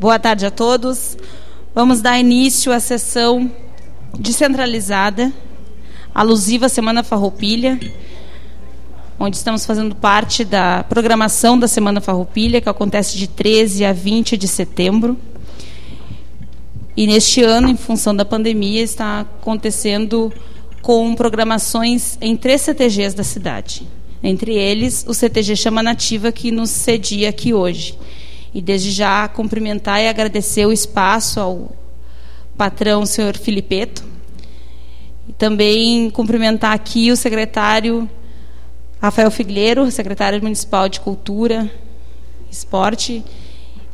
[0.00, 1.18] Boa tarde a todos.
[1.74, 3.50] Vamos dar início à sessão
[4.16, 5.32] descentralizada,
[6.14, 7.80] alusiva à Semana Farroupilha,
[9.18, 14.36] onde estamos fazendo parte da programação da Semana Farroupilha, que acontece de 13 a 20
[14.36, 15.18] de setembro.
[16.96, 20.32] E neste ano, em função da pandemia, está acontecendo
[20.80, 23.82] com programações em três CTGs da cidade.
[24.22, 27.98] Entre eles, o CTG Chama Nativa, que nos cedia aqui hoje.
[28.58, 31.70] E desde já cumprimentar e agradecer o espaço ao
[32.56, 34.04] patrão, senhor Filipeto.
[35.28, 38.10] E também cumprimentar aqui o secretário
[39.00, 41.70] Rafael Figueiredo, secretário municipal de Cultura,
[42.50, 43.24] Esporte.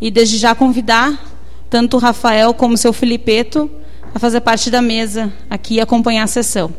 [0.01, 1.23] E desde já convidar
[1.69, 3.71] tanto o Rafael como o seu Filipeto
[4.15, 6.73] a fazer parte da mesa aqui e acompanhar a sessão.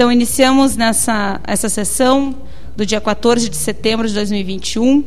[0.00, 2.34] Então, iniciamos nessa essa sessão
[2.74, 5.04] do dia 14 de setembro de 2021.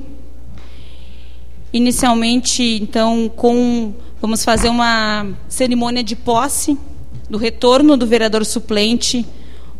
[1.73, 6.77] Inicialmente, então, com vamos fazer uma cerimônia de posse
[7.27, 9.25] do retorno do vereador suplente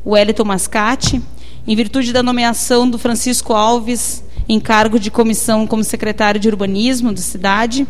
[0.04, 1.22] Wellington Mascate,
[1.68, 7.14] em virtude da nomeação do Francisco Alves em cargo de comissão como secretário de urbanismo
[7.14, 7.86] da cidade,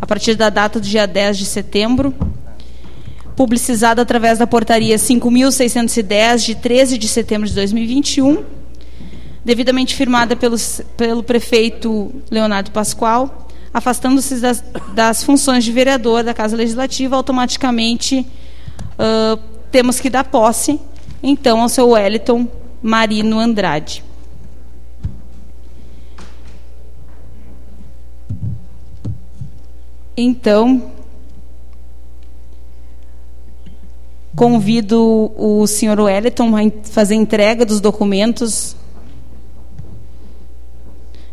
[0.00, 2.14] a partir da data do dia 10 de setembro
[3.40, 8.44] publicizado através da portaria 5.610, de 13 de setembro de 2021,
[9.42, 10.56] devidamente firmada pelo,
[10.94, 18.26] pelo prefeito Leonardo Pascoal, afastando-se das, das, funções de vereador da Casa Legislativa, automaticamente
[18.98, 19.40] uh,
[19.72, 20.78] temos que dar posse,
[21.22, 22.46] então, ao seu Wellington
[22.82, 24.04] Marino Andrade.
[30.14, 30.99] Então,
[34.34, 38.76] Convido o senhor Wellington a fazer entrega dos documentos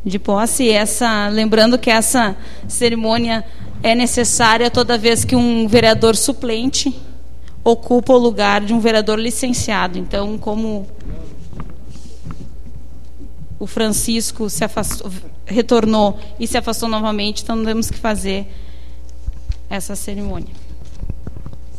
[0.04, 0.70] de posse.
[0.70, 2.36] Essa, lembrando que essa
[2.68, 3.46] cerimônia
[3.84, 7.00] é necessária toda vez que um vereador suplente
[7.64, 10.00] ocupa o lugar de um vereador licenciado.
[10.00, 10.88] Então, como
[13.60, 15.12] o Francisco se afastou,
[15.46, 18.48] retornou e se afastou novamente, então temos que fazer
[19.70, 20.54] essa cerimônia.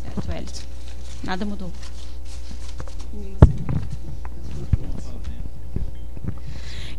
[0.03, 0.68] Certo, Wellington?
[1.23, 1.71] Nada mudou.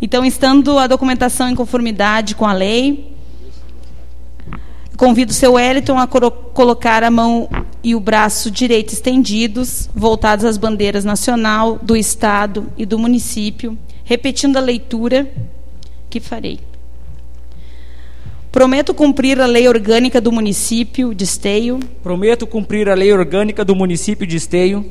[0.02, 3.13] Então, estando a documentação em conformidade com a lei,
[4.96, 7.50] convido o seu Wellington a colocar a mão
[7.84, 14.57] e o braço direito estendidos, voltados às bandeiras nacional, do Estado e do município, repetindo
[14.57, 15.30] a leitura
[16.09, 16.69] que farei.
[18.52, 21.80] Prometo cumprir a lei orgânica do município de Esteio.
[22.02, 24.84] Prometo cumprir a lei orgânica do município de Esteio.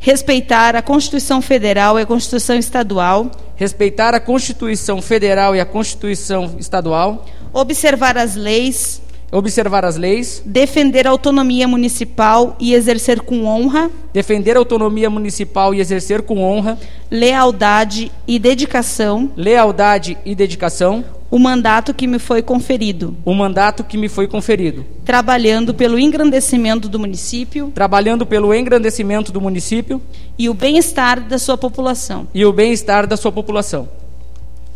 [0.00, 3.30] Respeitar a Constituição Federal e a Constituição Estadual.
[3.54, 7.26] Respeitar a Constituição Federal e a Constituição Estadual.
[7.52, 9.02] Observar as leis,
[9.36, 15.74] observar as leis, defender a autonomia municipal e exercer com honra, defender a autonomia municipal
[15.74, 16.78] e exercer com honra,
[17.10, 23.98] lealdade e dedicação, lealdade e dedicação, o mandato que me foi conferido, o mandato que
[23.98, 30.00] me foi conferido, trabalhando pelo engrandecimento do município, trabalhando pelo engrandecimento do município
[30.38, 32.26] e o bem-estar da sua população.
[32.32, 33.86] E o bem-estar da sua população.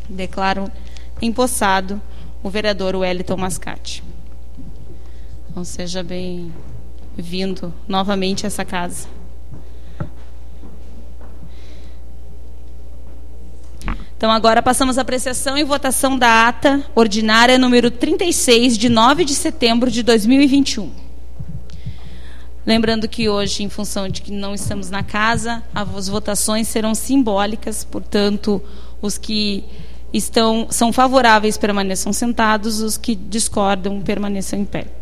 [0.09, 0.71] Declaro
[1.23, 2.01] empossado
[2.43, 4.03] o vereador Wellington Mascate.
[5.51, 9.09] Então seja bem-vindo novamente a essa casa.
[14.17, 19.35] Então agora passamos à apreciação e votação da ata ordinária número 36 de 9 de
[19.35, 20.89] setembro de 2021.
[22.65, 27.83] Lembrando que hoje, em função de que não estamos na casa, as votações serão simbólicas,
[27.83, 28.63] portanto,
[29.03, 29.65] os que
[30.13, 35.00] estão são favoráveis permaneçam sentados, os que discordam permaneçam em pé.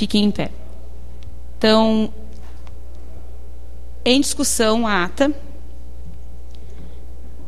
[0.00, 0.50] Fiquem em pé.
[1.58, 2.10] Então,
[4.02, 5.30] em discussão a ata.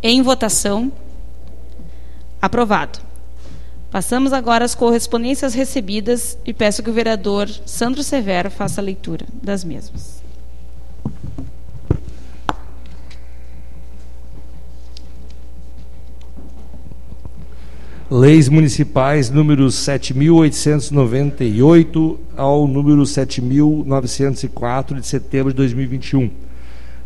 [0.02, 0.92] Em votação.
[2.42, 2.98] Aprovado.
[3.90, 9.24] Passamos agora às correspondências recebidas e peço que o vereador Sandro Severo faça a leitura
[9.42, 10.21] das mesmas.
[18.14, 26.30] Leis municipais número 7.898 ao número 7.904 de setembro de 2021.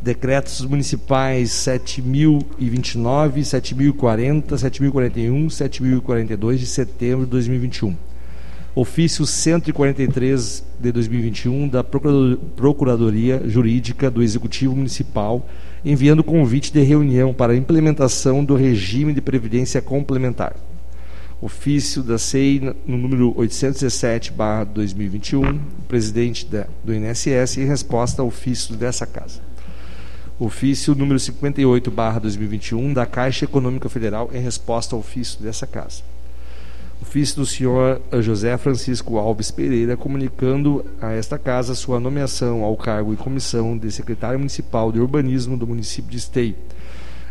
[0.02, 7.94] Decretos municipais 7.029, 7.040, 7.041, 7.042 de setembro de 2021.
[8.74, 15.48] ofício 143 de 2021 da Procuradoria Jurídica do Executivo Municipal,
[15.84, 20.56] enviando convite de reunião para implementação do regime de previdência complementar.
[21.40, 29.06] Ofício da SEI no número 817/2021, presidente da, do INSS, em resposta ao ofício dessa
[29.06, 29.42] casa.
[30.38, 36.02] Ofício número 58/2021 da Caixa Econômica Federal, em resposta ao ofício dessa casa
[37.00, 43.12] ofício do senhor José Francisco Alves Pereira, comunicando a esta casa sua nomeação ao cargo
[43.12, 46.56] e comissão de secretário municipal de urbanismo do município de Esteio,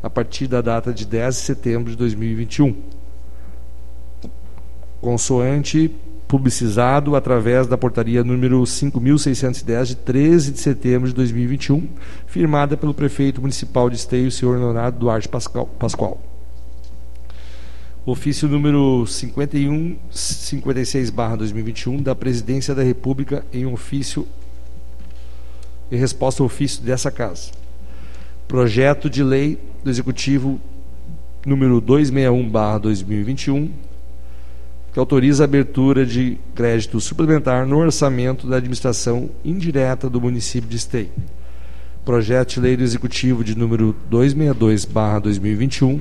[0.01, 2.75] a partir da data de 10 de setembro de 2021.
[5.05, 5.91] Consoante
[6.27, 11.87] publicizado através da portaria número 5610 de 13 de setembro de 2021,
[12.25, 16.19] firmada pelo prefeito municipal de Esteio, senhor Leonardo Duarte Pascoal
[18.03, 24.27] ofício número 51 56/2021 da Presidência da República em ofício
[25.91, 27.51] em resposta ao ofício dessa casa.
[28.47, 30.59] Projeto de lei do Executivo
[31.45, 33.84] número 261/2021
[34.95, 40.77] que autoriza a abertura de crédito suplementar no orçamento da administração indireta do município de
[40.77, 41.09] Esteio.
[42.05, 45.99] Projeto de lei do Executivo de número 262/2021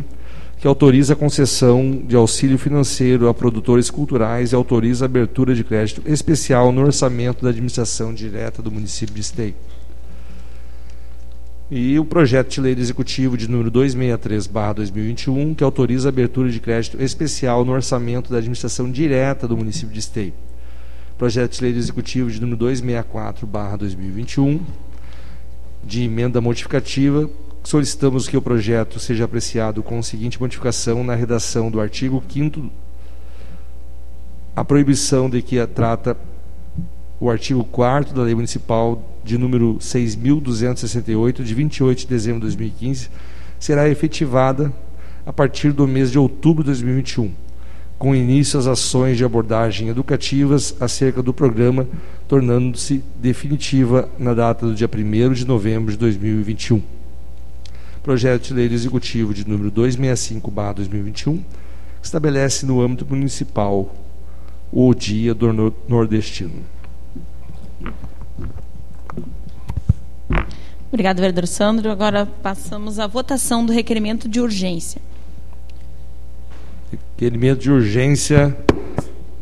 [0.58, 5.64] que autoriza a concessão de auxílio financeiro a produtores culturais e autoriza a abertura de
[5.64, 9.54] crédito especial no orçamento da administração direta do município de Esteio.
[11.70, 16.60] E o projeto de lei do executivo de número 263/2021, que autoriza a abertura de
[16.60, 20.34] crédito especial no orçamento da administração direta do município de Esteio.
[21.16, 24.60] Projeto de lei do executivo de número 264/2021,
[25.82, 27.30] de emenda modificativa
[27.64, 32.70] solicitamos que o projeto seja apreciado com a seguinte modificação na redação do artigo 5
[34.54, 36.16] a proibição de que a trata
[37.20, 43.08] o artigo 4 da Lei Municipal de número 6.268, de 28 de dezembro de 2015,
[43.58, 44.72] será efetivada
[45.24, 47.32] a partir do mês de outubro de 2021,
[47.98, 51.86] com início às ações de abordagem educativas acerca do programa,
[52.28, 56.94] tornando-se definitiva na data do dia 1 de novembro de 2021
[58.04, 61.38] projeto de lei executivo de número 265/2021,
[62.00, 63.96] que estabelece no âmbito municipal
[64.70, 65.50] o Dia do
[65.88, 66.73] Nordestino.
[70.94, 71.90] Obrigado, vereador Sandro.
[71.90, 75.02] Agora passamos à votação do requerimento de urgência.
[76.88, 78.56] Requerimento de urgência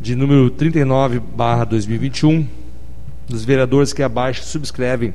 [0.01, 2.47] de número 39/2021
[3.29, 5.13] dos vereadores que abaixo subscrevem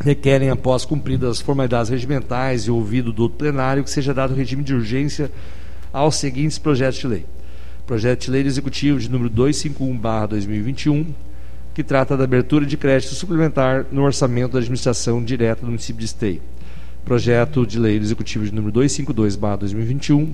[0.00, 4.74] requerem, após cumpridas as formalidades regimentais e ouvido do plenário, que seja dado regime de
[4.74, 5.28] urgência
[5.92, 7.26] aos seguintes projetos de lei.
[7.84, 11.04] Projeto de Lei Executivo de número 251/2021,
[11.76, 16.06] que trata da abertura de crédito suplementar no orçamento da administração direta do município de
[16.06, 16.40] Esteio.
[17.04, 20.32] Projeto de Lei Executivo de número 252/2021,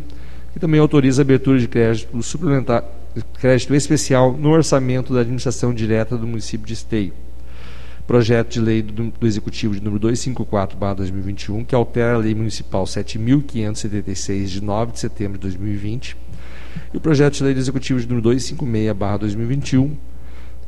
[0.52, 2.84] que também autoriza a abertura de crédito suplementar
[3.40, 7.12] crédito especial no orçamento da administração direta do município de Esteio
[8.06, 14.48] projeto de lei do, do Executivo de número 254/2021, que altera a Lei Municipal 7576
[14.48, 16.16] de 9 de setembro de 2020,
[16.94, 19.96] e o projeto de lei do Executivo de número 256/2021,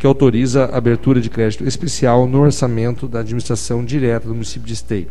[0.04, 4.74] que autoriza a abertura de crédito especial no orçamento da administração direta do município de
[4.74, 5.06] Esteio.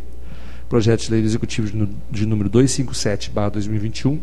[0.68, 4.20] Projeto de lei do Executivo de, número 257/2021,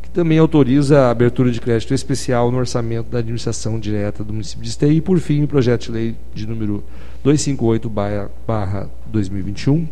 [0.00, 4.62] que também autoriza a abertura de crédito especial no orçamento da administração direta do município
[4.62, 4.92] de Esteio.
[4.92, 6.84] E, por fim, o projeto de lei de número
[7.24, 9.88] 258-2021,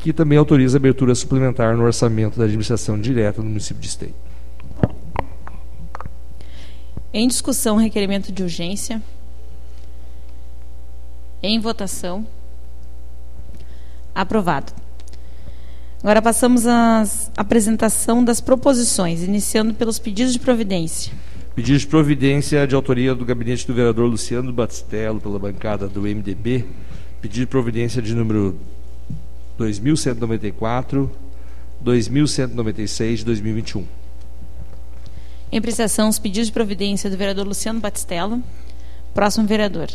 [0.00, 4.14] que também autoriza a abertura suplementar no orçamento da administração direta no município de Esteio.
[7.10, 9.02] Em discussão, requerimento de urgência.
[11.42, 12.26] Em votação.
[14.14, 14.72] Aprovado.
[16.02, 17.04] Agora passamos à
[17.36, 21.12] apresentação das proposições, iniciando pelos pedidos de providência.
[21.54, 26.64] Pedido de providência de autoria do gabinete do vereador Luciano Batistello, pela bancada do MDB.
[27.20, 28.58] Pedido de providência de número
[29.58, 31.10] 2194,
[31.82, 33.84] 2196 de 2021.
[35.52, 38.42] Em apreciação, os pedidos de providência do vereador Luciano Batistello.
[39.12, 39.90] Próximo vereador.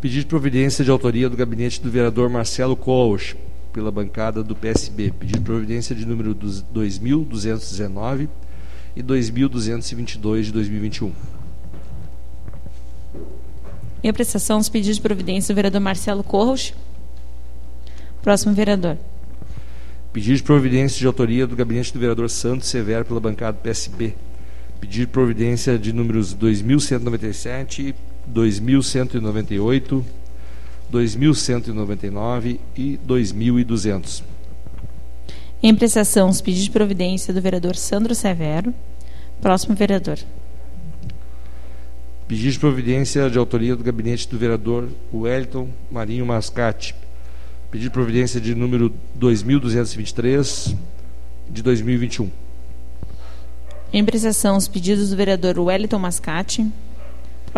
[0.00, 3.36] Pedido de providência de autoria do gabinete do vereador Marcelo Coach,
[3.72, 5.10] pela bancada do PSB.
[5.10, 8.28] Pedido de providência de número 2219
[8.94, 11.12] e 2.222 de 2021.
[14.04, 16.72] Em apreciação, os pedidos de providência do vereador Marcelo Corros.
[18.22, 18.96] Próximo vereador.
[20.12, 24.14] Pedido de providência de autoria do gabinete do vereador Santos Severo pela bancada do PSB.
[24.80, 27.96] Pedir providência de números 2197,
[28.28, 30.04] 2198,
[30.90, 34.24] 2199 e 2200.
[35.62, 38.72] Em apreciação, os pedidos de providência do vereador Sandro Severo.
[39.40, 40.18] Próximo vereador.
[42.28, 46.94] Pedido de providência de autoria do gabinete do vereador Wellington Marinho Mascate.
[47.70, 50.76] Pedido de providência de número 2223
[51.50, 52.30] de 2021.
[53.92, 56.66] Em apreciação, os pedidos do vereador Wellington Mascate.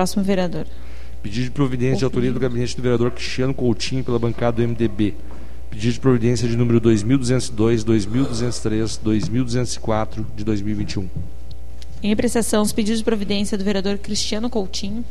[0.00, 0.64] Próximo vereador.
[1.22, 5.14] Pedido de providência de autoria do gabinete do vereador Cristiano Coutinho pela bancada do MDB.
[5.68, 11.06] Pedido de providência de número 2202, 2203, 2204 de 2021.
[12.02, 15.04] Em apreciação, os pedidos de providência do vereador Cristiano Coutinho.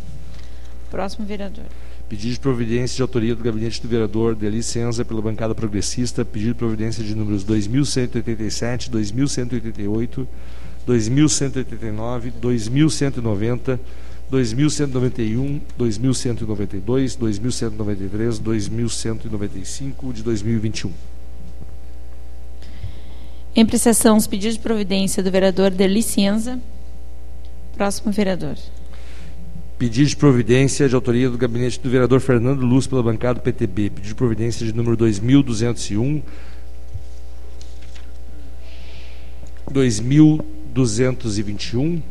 [0.90, 1.66] Próximo vereador.
[2.10, 6.26] Pedido de providência de autoria do gabinete do vereador de licença pela bancada progressista.
[6.26, 10.28] Pedido de providência de números 2187, 2188,
[10.88, 13.80] 2189, 2190,
[14.30, 20.92] 2191, 2192, 2193, 2195 de 2021.
[23.56, 26.60] Em apreciação, os pedidos de providência do vereador de licença.
[27.76, 28.56] Próximo vereador.
[29.80, 33.90] Pedido de providência de autoria do gabinete do vereador Fernando Luz pela bancada do PTB.
[33.90, 36.22] Pedido de providência de número 2201,
[39.72, 42.02] 2221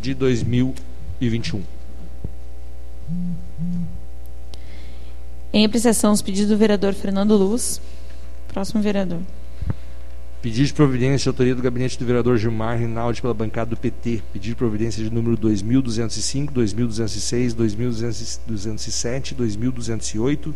[0.00, 0.87] de 2021.
[5.52, 7.80] Em apreciação, os pedidos do vereador Fernando Luz.
[8.48, 9.20] Próximo vereador.
[10.40, 14.22] Pedido de providência de autoria do gabinete do vereador Gilmar Rinaldi pela bancada do PT.
[14.32, 20.54] Pedido de providência de número 2205, 2206, 2207, 2208,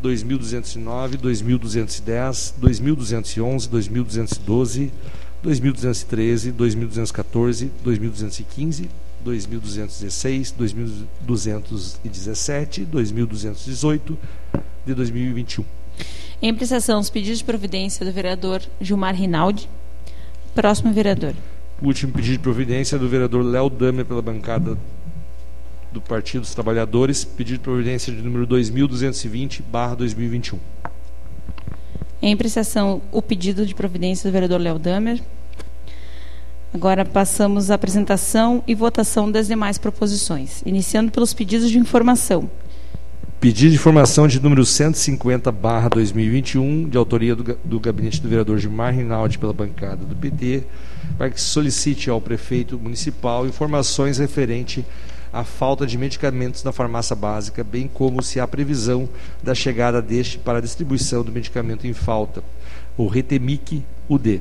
[0.00, 4.92] 2209, 2210, 2211, 2212,
[5.42, 8.90] 2213, 2214, 2215,
[9.22, 14.18] 2216, 2217, 2218
[14.86, 15.64] de 2021.
[16.42, 19.68] Em apreciação, os pedidos de providência do vereador Gilmar Rinaldi.
[20.54, 21.34] Próximo vereador.
[21.82, 24.76] O último pedido de providência é do vereador Léo Damer pela bancada
[25.92, 27.24] do Partido dos Trabalhadores.
[27.24, 30.58] Pedido de providência de número 2220, barra 2021.
[32.22, 35.22] Em apreciação, o pedido de providência do vereador Léo Damer.
[36.72, 42.48] Agora passamos à apresentação e votação das demais proposições, iniciando pelos pedidos de informação.
[43.40, 48.58] Pedido de informação de número 150, barra 2021, de autoria do, do gabinete do vereador
[48.58, 50.62] Gilmar Rinaldi pela bancada do PT,
[51.18, 54.86] para que solicite ao prefeito municipal informações referente
[55.32, 59.08] à falta de medicamentos na farmácia básica, bem como se há previsão
[59.42, 62.44] da chegada deste para a distribuição do medicamento em falta,
[62.96, 64.40] o Retemic UD.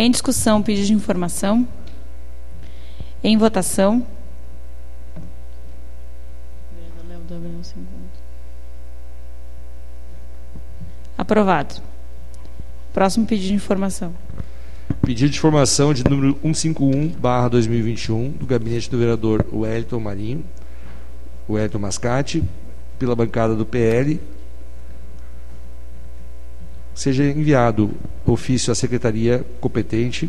[0.00, 1.66] Em discussão, pedido de informação.
[3.20, 4.06] Em votação.
[11.16, 11.82] Aprovado.
[12.94, 14.14] Próximo pedido de informação.
[15.02, 20.44] Pedido de informação de número 151, barra 2021, do gabinete do vereador Wellington Marinho,
[21.50, 22.44] Wellington Mascate,
[23.00, 24.20] pela bancada do PL,
[26.98, 27.92] seja enviado
[28.26, 30.28] ofício à secretaria competente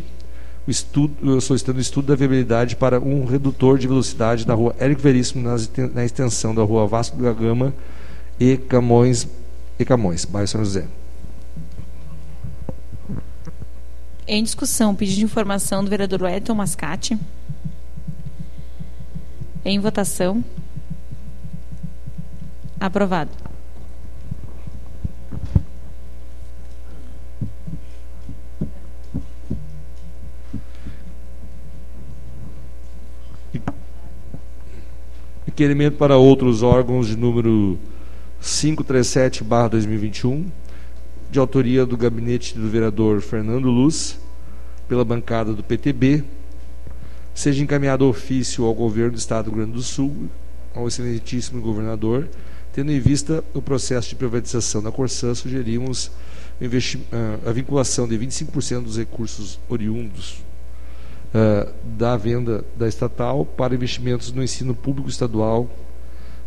[0.68, 5.44] estudo, solicitando o estudo da viabilidade para um redutor de velocidade na rua Érico Veríssimo,
[5.92, 7.74] na extensão da rua Vasco da Gama
[8.38, 9.26] e Camões,
[9.80, 10.86] e Camões, bairro São José.
[14.24, 17.18] Em discussão, pedido de informação do vereador Wellington Mascate.
[19.64, 20.44] Em votação.
[22.78, 23.49] Aprovado.
[35.60, 37.78] Requerimento para outros órgãos de número
[38.42, 40.46] 537-2021,
[41.30, 44.18] de autoria do gabinete do vereador Fernando Luz,
[44.88, 46.24] pela bancada do PTB,
[47.34, 50.30] seja encaminhado ofício ao governo do Estado do Rio Grande do Sul,
[50.74, 52.26] ao excelentíssimo governador,
[52.72, 56.10] tendo em vista o processo de privatização da Corsã, sugerimos
[57.12, 60.42] ah, a vinculação de 25% dos recursos oriundos
[61.34, 65.68] uh, da venda da estatal para investimentos no ensino público estadual.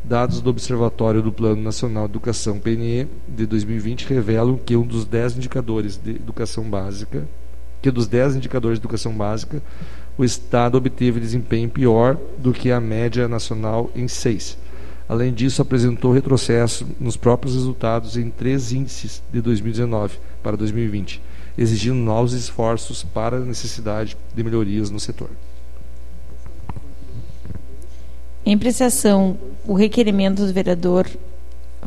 [0.04, 5.06] Dados do Observatório do Plano Nacional de Educação PNE de 2020 revelam que um dos
[5.06, 7.25] 10 indicadores de educação básica,
[7.82, 9.63] que dos 10 indicadores de educação básica,
[10.18, 14.58] o Estado obteve desempenho pior do que a média nacional em seis.
[15.08, 21.22] Além disso, apresentou retrocesso nos próprios resultados em três índices de 2019 para 2020
[21.57, 25.29] exigindo novos esforços para a necessidade de melhorias no setor.
[28.45, 31.10] Em apreciação, o requerimento do vereador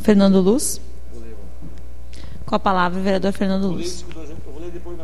[0.00, 0.80] Fernando Luz.
[2.46, 4.04] Com a palavra, o vereador Fernando Luz.
[4.08, 4.96] Eu vou ler depois.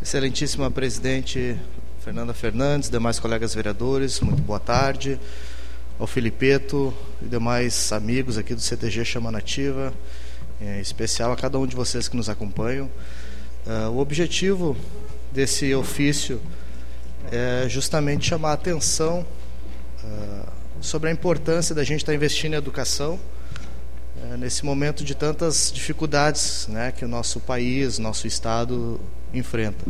[0.00, 1.58] Excelentíssima presidente
[2.04, 5.18] Fernanda Fernandes, demais colegas vereadores, muito boa tarde.
[5.98, 6.92] Ao Filipeto
[7.22, 9.90] e demais amigos aqui do CTG Chama Nativa,
[10.60, 12.90] em especial a cada um de vocês que nos acompanham.
[13.66, 14.76] Uh, o objetivo
[15.32, 16.42] desse ofício
[17.32, 19.24] é justamente chamar a atenção
[20.04, 20.48] uh,
[20.82, 26.66] sobre a importância da gente estar investindo em educação uh, nesse momento de tantas dificuldades
[26.68, 29.00] né, que o nosso país, nosso Estado
[29.32, 29.86] enfrenta.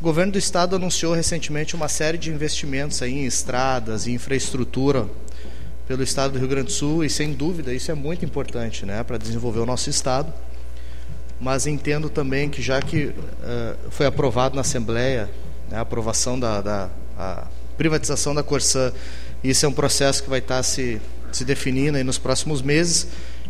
[0.00, 5.08] O governo do estado anunciou recentemente uma série de investimentos aí em estradas e infraestrutura
[5.88, 9.02] pelo estado do Rio Grande do Sul e sem dúvida isso é muito importante, né,
[9.02, 10.32] para desenvolver o nosso estado.
[11.40, 13.14] Mas entendo também que já que uh,
[13.90, 15.28] foi aprovado na Assembleia
[15.68, 16.88] né, a aprovação da, da
[17.18, 18.92] a privatização da Corsã,
[19.42, 21.00] isso é um processo que vai estar se
[21.32, 23.08] se definindo aí nos próximos meses.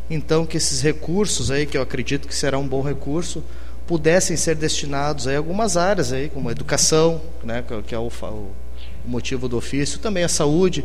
[0.09, 3.45] Então que esses recursos aí que eu acredito que será um bom recurso
[3.89, 8.51] pudessem ser destinados a algumas áreas aí, como a educação, né, que é o, o
[9.07, 10.85] motivo do ofício, também a saúde.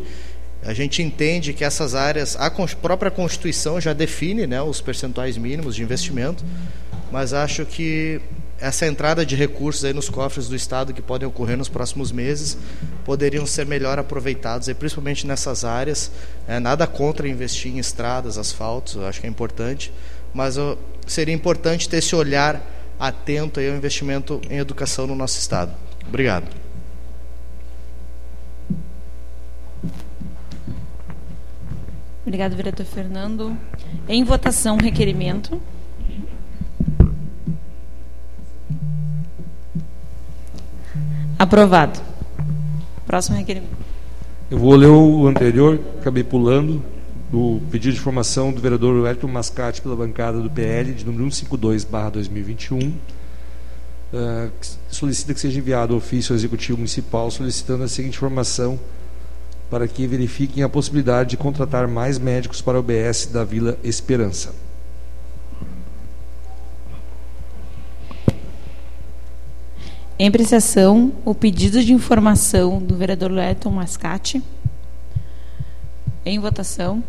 [0.64, 5.76] A gente entende que essas áreas, a própria Constituição já define né, os percentuais mínimos
[5.76, 6.42] de investimento,
[7.12, 8.22] mas acho que
[8.58, 12.56] essa entrada de recursos aí nos cofres do Estado que podem ocorrer nos próximos meses
[13.04, 16.10] poderiam ser melhor aproveitados, aí, principalmente nessas áreas.
[16.48, 19.92] É, nada contra investir em estradas, asfaltos, acho que é importante,
[20.32, 20.56] mas
[21.06, 25.72] seria importante ter esse olhar atento ao investimento em educação no nosso estado.
[26.06, 26.46] Obrigado.
[32.26, 33.56] Obrigado, vereador Fernando.
[34.08, 35.60] Em votação, requerimento.
[41.38, 42.00] Aprovado.
[43.06, 43.76] Próximo requerimento.
[44.50, 46.82] Eu vou ler o anterior, acabei pulando
[47.34, 52.90] do pedido de informação do vereador Wellington Mascate pela bancada do PL, de número 152-2021,
[52.90, 52.92] uh,
[54.12, 54.50] eh,
[54.88, 58.78] solicita que seja enviado ao ofício executivo municipal solicitando a seguinte informação
[59.68, 64.54] para que verifiquem a possibilidade de contratar mais médicos para o BS da Vila Esperança.
[70.16, 74.40] Em apreciação, o pedido de informação do vereador Wellington Mascate.
[76.24, 77.02] Em votação.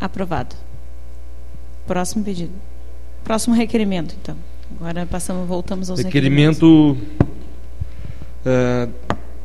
[0.00, 0.54] Aprovado.
[1.86, 2.52] Próximo pedido.
[3.24, 4.36] Próximo requerimento, então.
[4.78, 6.96] Agora passamos, voltamos aos requerimento
[8.44, 8.88] é,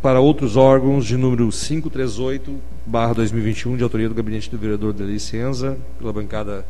[0.02, 5.04] para outros órgãos de número 538 barra 2021 de autoria do gabinete do vereador de
[5.04, 6.66] licença pela bancada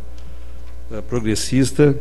[0.91, 1.97] é, progressista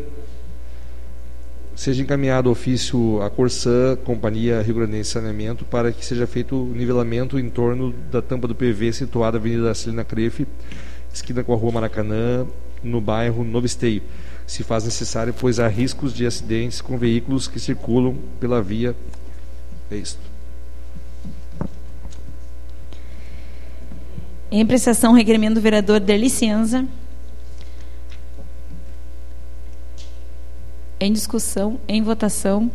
[1.81, 6.75] seja encaminhado ofício à Corsã, Companhia Rio Grande de Saneamento, para que seja feito o
[6.75, 10.47] nivelamento em torno da tampa do PV situada na Avenida Celina Crefe,
[11.13, 12.47] esquina com a Rua Maracanã,
[12.83, 14.03] no bairro Novo Esteio.
[14.47, 18.97] Se faz necessário, pois há riscos de acidentes com veículos que circulam pela via.
[19.91, 20.21] É isto.
[24.51, 26.85] Em apreciação, requerimento do vereador de licença.
[30.99, 32.71] Em discussão, em votação.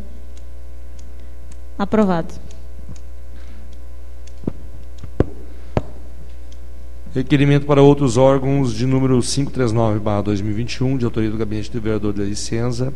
[1.77, 2.33] Aprovado.
[7.15, 12.93] Requerimento para outros órgãos de número 539-2021, de autoria do Gabinete do Vereador da Licença,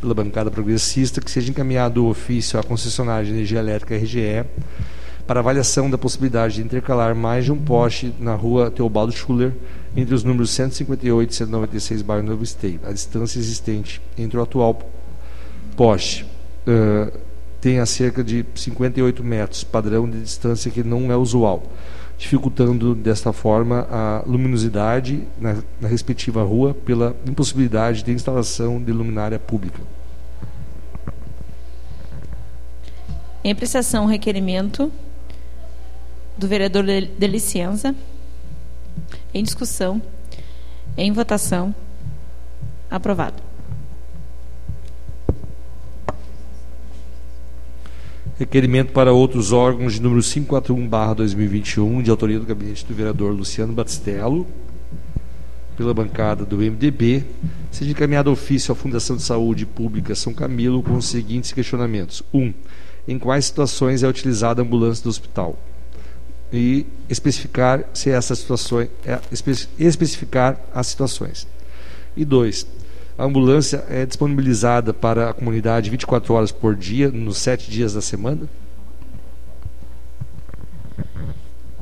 [0.00, 4.44] pela bancada progressista, que seja encaminhado o ofício à concessionária de energia elétrica RGE
[5.26, 9.52] para avaliação da possibilidade de intercalar mais de um poste na rua Teobaldo Schuller,
[9.96, 12.78] entre os números 158 e 196, bairro Novo Esteio.
[12.84, 14.80] A distância existente entre o atual
[15.76, 16.24] poste
[16.68, 17.18] uh,
[17.60, 21.64] tem a cerca de 58 metros, padrão de distância que não é usual
[22.18, 29.38] dificultando desta forma a luminosidade na, na respectiva rua pela impossibilidade de instalação de luminária
[29.38, 29.80] pública.
[33.44, 34.90] Em apreciação, requerimento
[36.36, 37.94] do vereador de, licença.
[39.32, 40.02] Em discussão.
[40.96, 41.74] Em votação.
[42.90, 43.45] Aprovado.
[48.38, 54.46] Requerimento para outros órgãos de número 541-2021, de autoria do gabinete do vereador Luciano Batistello,
[55.74, 57.24] pela bancada do MDB,
[57.70, 62.22] seja encaminhado ofício à Fundação de Saúde Pública São Camilo com os seguintes questionamentos.
[62.32, 62.38] 1.
[62.38, 62.52] Um,
[63.08, 65.58] em quais situações é utilizada a ambulância do hospital?
[66.52, 69.18] E especificar se essas situações é,
[69.78, 71.46] especificar as situações.
[72.14, 72.66] E 2.
[73.18, 78.02] A ambulância é disponibilizada para a comunidade 24 horas por dia, nos sete dias da
[78.02, 78.46] semana?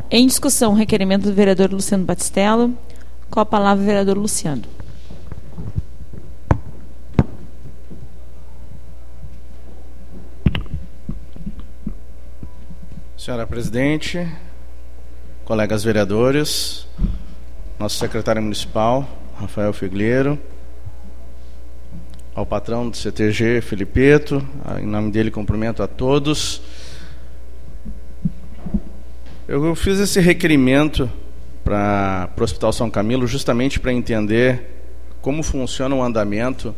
[0.09, 2.73] Em discussão, requerimento do vereador Luciano Batistello.
[3.29, 4.63] Com a palavra, o vereador Luciano.
[13.17, 14.25] Senhora presidente,
[15.45, 16.87] colegas vereadores,
[17.77, 20.39] nosso secretário municipal, Rafael Figueiredo,
[22.35, 24.45] ao patrão do CTG, Felipeto,
[24.81, 26.61] em nome dele cumprimento a todos.
[29.47, 31.09] Eu fiz esse requerimento
[31.63, 34.71] para o Hospital São Camilo justamente para entender
[35.23, 36.75] como funciona o andamento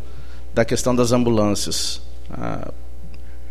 [0.55, 2.03] da questão das ambulâncias.
[2.31, 2.71] Ah,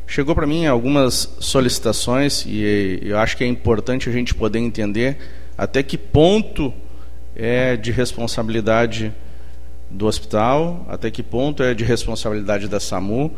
[0.06, 5.18] chegou para mim algumas solicitações e eu acho que é importante a gente poder entender
[5.58, 6.72] até que ponto
[7.36, 9.12] é de responsabilidade
[9.90, 13.32] do hospital, até que ponto é de responsabilidade da SAMU,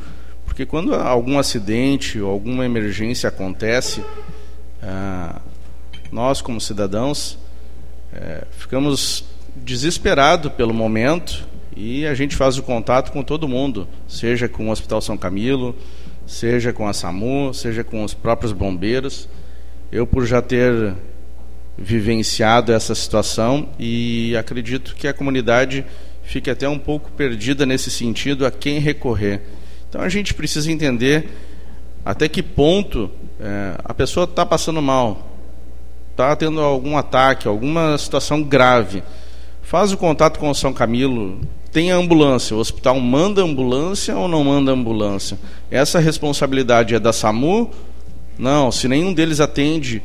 [0.46, 4.04] porque quando algum acidente ou alguma emergência acontece,
[4.82, 5.42] ah,
[6.12, 7.38] nós, como cidadãos,
[8.14, 14.48] é, ficamos desesperados pelo momento e a gente faz o contato com todo mundo, seja
[14.48, 15.76] com o Hospital São Camilo,
[16.26, 19.30] seja com a SAMU, seja com os próprios bombeiros.
[19.92, 20.96] Eu, por já ter
[21.78, 25.86] vivenciado essa situação e acredito que a comunidade
[26.28, 29.42] fique até um pouco perdida nesse sentido a quem recorrer.
[29.90, 31.30] Então a gente precisa entender
[32.06, 33.10] até que ponto
[33.40, 35.26] é, a pessoa está passando mal,
[36.12, 39.02] está tendo algum ataque, alguma situação grave,
[39.62, 41.40] faz o contato com o São Camilo,
[41.72, 45.40] tem a ambulância, o hospital manda ambulância ou não manda ambulância?
[45.72, 47.72] Essa responsabilidade é da SAMU?
[48.38, 50.04] Não, se nenhum deles atende,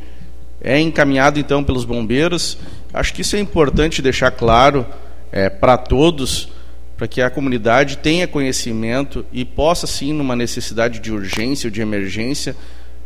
[0.60, 2.58] é encaminhado então pelos bombeiros.
[2.94, 4.86] Acho que isso é importante deixar claro
[5.32, 6.50] é, para todos,
[6.96, 11.80] para que a comunidade tenha conhecimento e possa, sim, numa necessidade de urgência ou de
[11.80, 12.54] emergência,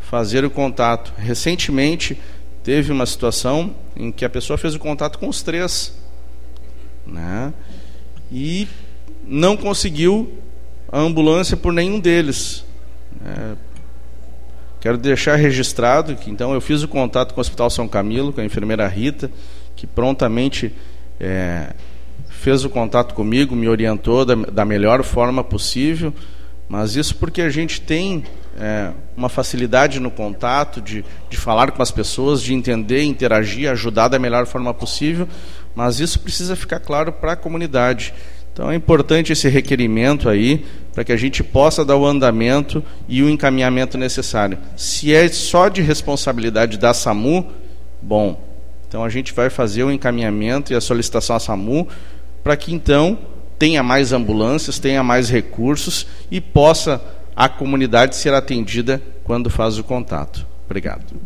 [0.00, 1.12] fazer o contato.
[1.16, 2.18] Recentemente,
[2.62, 5.96] teve uma situação em que a pessoa fez o contato com os três,
[7.06, 7.54] né?
[8.30, 8.66] E
[9.24, 10.42] não conseguiu
[10.90, 12.64] a ambulância por nenhum deles.
[13.20, 13.56] Né?
[14.80, 18.40] Quero deixar registrado que então eu fiz o contato com o Hospital São Camilo, com
[18.40, 19.30] a enfermeira Rita,
[19.74, 20.72] que prontamente
[21.18, 21.72] é,
[22.46, 26.14] fez o contato comigo, me orientou da, da melhor forma possível.
[26.68, 28.22] Mas isso porque a gente tem
[28.56, 34.06] é, uma facilidade no contato, de, de falar com as pessoas, de entender, interagir, ajudar
[34.06, 35.26] da melhor forma possível,
[35.74, 38.14] mas isso precisa ficar claro para a comunidade.
[38.52, 43.24] Então é importante esse requerimento aí, para que a gente possa dar o andamento e
[43.24, 44.56] o encaminhamento necessário.
[44.76, 47.44] Se é só de responsabilidade da SAMU,
[48.00, 48.40] bom,
[48.88, 51.88] então a gente vai fazer o encaminhamento e a solicitação à SAMU,
[52.46, 53.18] para que então
[53.58, 57.02] tenha mais ambulâncias, tenha mais recursos e possa
[57.34, 60.46] a comunidade ser atendida quando faz o contato.
[60.64, 61.20] Obrigado.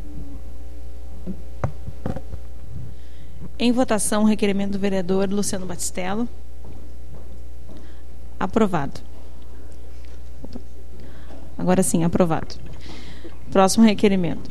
[3.59, 6.26] Em votação, o requerimento do vereador Luciano Batistello.
[8.38, 9.02] Aprovado.
[11.59, 12.54] Agora sim, aprovado.
[13.50, 14.50] Próximo requerimento.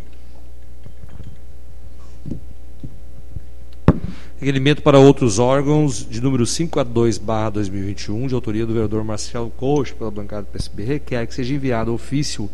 [4.39, 9.03] Requerimento para outros órgãos, de número 5 a 2, barra 2021, de autoria do vereador
[9.03, 12.49] Marcelo Coach, pela bancada do PSB, requer que seja enviado ofício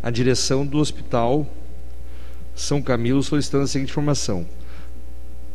[0.00, 1.44] à direção do Hospital
[2.54, 4.46] São Camilo solicitando a seguinte informação.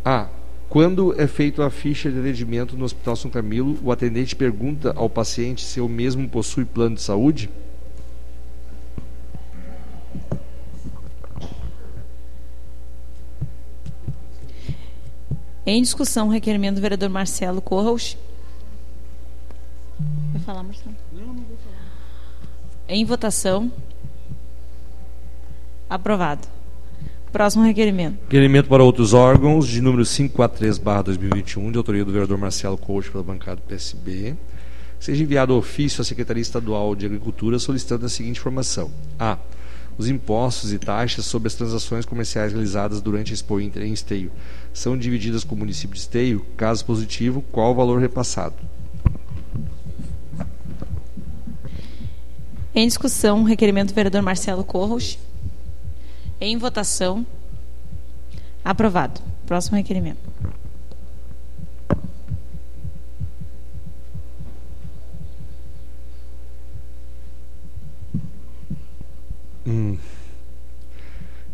[0.04, 0.28] A.
[0.68, 5.10] Quando é feita a ficha de atendimento no Hospital São Camilo, o atendente pergunta ao
[5.10, 7.50] paciente se o mesmo possui plano de saúde?
[15.66, 18.18] Em discussão, o requerimento do vereador Marcelo Corros.
[20.32, 20.96] Vai falar, Marcelo?
[21.12, 21.78] Não, não vou falar.
[22.88, 23.72] Em votação.
[25.90, 26.48] Aprovado.
[27.32, 28.18] Próximo requerimento.
[28.24, 33.12] Requerimento para outros órgãos, de número 543, barra 2021, de autoria do vereador Marcelo Coach,
[33.12, 34.36] pela bancada do PSB.
[35.00, 38.92] Seja enviado ofício à Secretaria Estadual de Agricultura solicitando a seguinte informação.
[39.20, 39.38] A
[40.00, 44.32] os impostos e taxas sobre as transações comerciais realizadas durante a Expo Inter em Esteio
[44.74, 46.46] são divididas com o município de Esteio?
[46.56, 48.56] Caso positivo, qual o valor repassado?
[52.74, 55.20] Em discussão, requerimento do vereador Marcelo Corros.
[56.40, 57.28] Em votação.
[58.64, 59.20] Aprovado.
[59.46, 60.22] Próximo requerimento.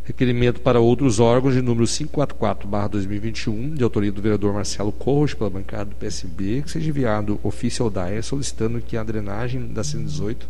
[0.04, 5.86] Requerimento para outros órgãos de número 544-2021, de autoria do vereador Marcelo Corros, pela bancada
[5.86, 10.48] do PSB, que seja enviado ofício ao DAE solicitando que a drenagem da 118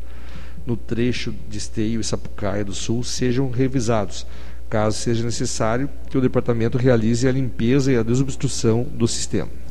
[0.66, 4.28] no trecho de Esteio e Sapucaia do Sul sejam revisados,
[4.70, 9.65] caso seja necessário que o departamento realize a limpeza e a desobstrução do sistema.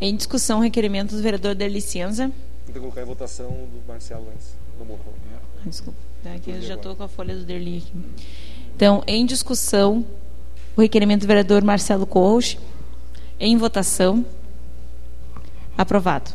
[0.00, 2.30] Em discussão, requerimento do vereador da licença.
[2.66, 4.54] Vou colocar em votação do Marcelo antes.
[4.78, 5.12] Não morreu.
[5.66, 5.98] Desculpa,
[6.34, 7.92] aqui eu já estou com a folha do Derli aqui.
[8.76, 10.06] Então, em discussão,
[10.76, 12.56] o requerimento do vereador Marcelo Corros.
[13.40, 14.24] Em votação.
[15.76, 16.30] Aprovado.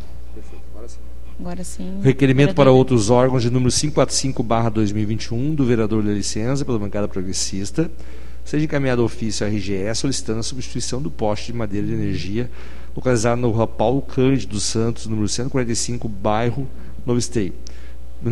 [1.39, 1.99] Agora sim.
[2.01, 7.89] Requerimento para outros órgãos de número 545-2021 do vereador da licença pela bancada progressista.
[8.45, 12.49] Seja encaminhado ao ofício à RGE solicitando a substituição do poste de madeira de energia
[12.95, 16.67] localizado no Rua Paulo Cândido dos Santos, número 145, bairro
[17.05, 17.53] Novo Esteio,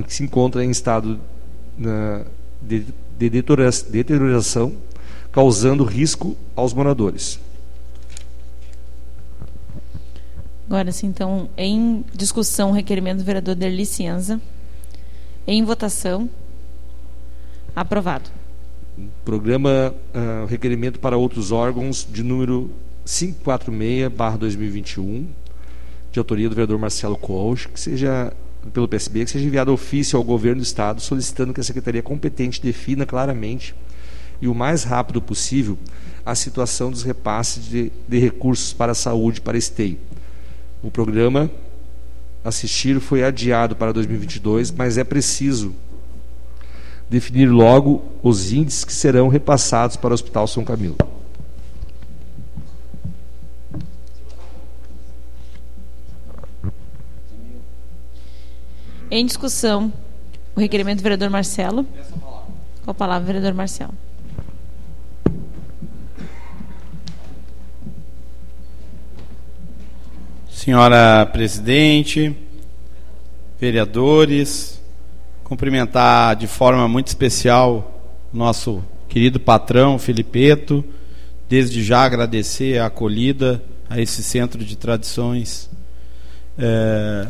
[0.07, 1.19] que se encontra em estado
[2.61, 2.85] de,
[3.17, 4.73] de deterioração,
[5.31, 7.39] causando risco aos moradores.
[10.67, 14.39] Agora sim, então, em discussão, requerimento do vereador de licença.
[15.45, 16.29] Em votação.
[17.75, 18.29] Aprovado.
[19.25, 22.69] Programa uh, requerimento para outros órgãos de número
[23.05, 25.27] 546-2021,
[26.11, 28.33] de autoria do vereador Marcelo Coach, que seja
[28.73, 32.61] pelo PSB, que seja enviado ofício ao governo do Estado solicitando que a Secretaria competente
[32.61, 33.73] defina claramente
[34.41, 35.77] e o mais rápido possível
[36.25, 39.97] a situação dos repasses de, de recursos para a saúde para esteio.
[40.83, 41.49] O programa
[42.43, 45.73] assistir foi adiado para 2022, mas é preciso
[47.09, 50.97] definir logo os índices que serão repassados para o Hospital São Camilo.
[59.13, 59.91] Em discussão,
[60.55, 61.85] o requerimento do vereador Marcelo.
[62.85, 63.93] Com a palavra, vereador Marcelo.
[70.49, 72.33] Senhora presidente,
[73.59, 74.81] vereadores,
[75.43, 80.85] cumprimentar de forma muito especial nosso querido patrão Filipeto,
[81.49, 85.69] desde já agradecer a acolhida a esse centro de tradições.
[86.57, 87.27] É,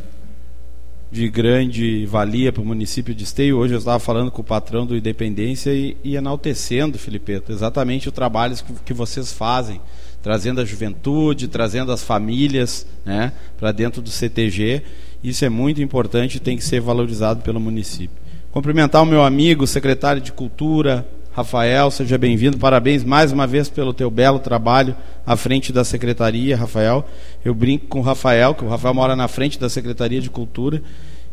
[1.11, 3.57] de grande valia para o município de Esteio.
[3.57, 8.11] Hoje eu estava falando com o patrão do Independência e, e enaltecendo, Filipeto, exatamente o
[8.11, 9.81] trabalho que, que vocês fazem,
[10.23, 14.83] trazendo a juventude, trazendo as famílias né, para dentro do CTG.
[15.21, 18.15] Isso é muito importante e tem que ser valorizado pelo município.
[18.51, 22.57] Cumprimentar o meu amigo, secretário de Cultura, Rafael, seja bem-vindo.
[22.57, 24.93] Parabéns mais uma vez pelo teu belo trabalho
[25.25, 27.07] à frente da secretaria, Rafael.
[27.43, 30.83] Eu brinco com o Rafael, que o Rafael mora na frente da Secretaria de Cultura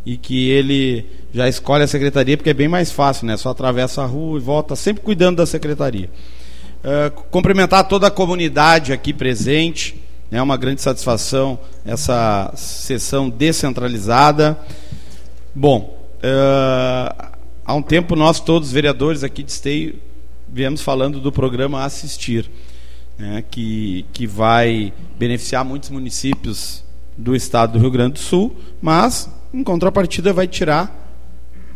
[0.07, 3.37] e que ele já escolhe a secretaria porque é bem mais fácil, né?
[3.37, 6.09] Só atravessa a rua e volta, sempre cuidando da secretaria.
[6.79, 10.43] Uh, cumprimentar toda a comunidade aqui presente, é né?
[10.43, 14.57] uma grande satisfação essa sessão descentralizada.
[15.53, 17.38] Bom, uh,
[17.69, 19.97] Há um tempo nós todos, vereadores aqui de Esteio,
[20.49, 22.51] viemos falando do programa Assistir,
[23.19, 26.83] né, que, que vai beneficiar muitos municípios
[27.15, 31.13] do estado do Rio Grande do Sul, mas, em contrapartida, vai tirar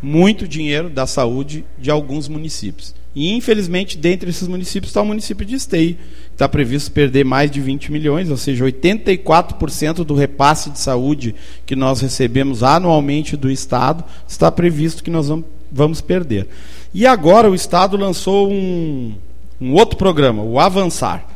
[0.01, 2.95] muito dinheiro da saúde de alguns municípios.
[3.13, 7.51] E, infelizmente, dentre esses municípios está o município de Esteio, que está previsto perder mais
[7.51, 11.35] de 20 milhões, ou seja, 84% do repasse de saúde
[11.67, 16.47] que nós recebemos anualmente do Estado, está previsto que nós vamos vamos perder.
[16.93, 19.15] E agora o Estado lançou um,
[19.59, 21.27] um outro programa, o Avançar.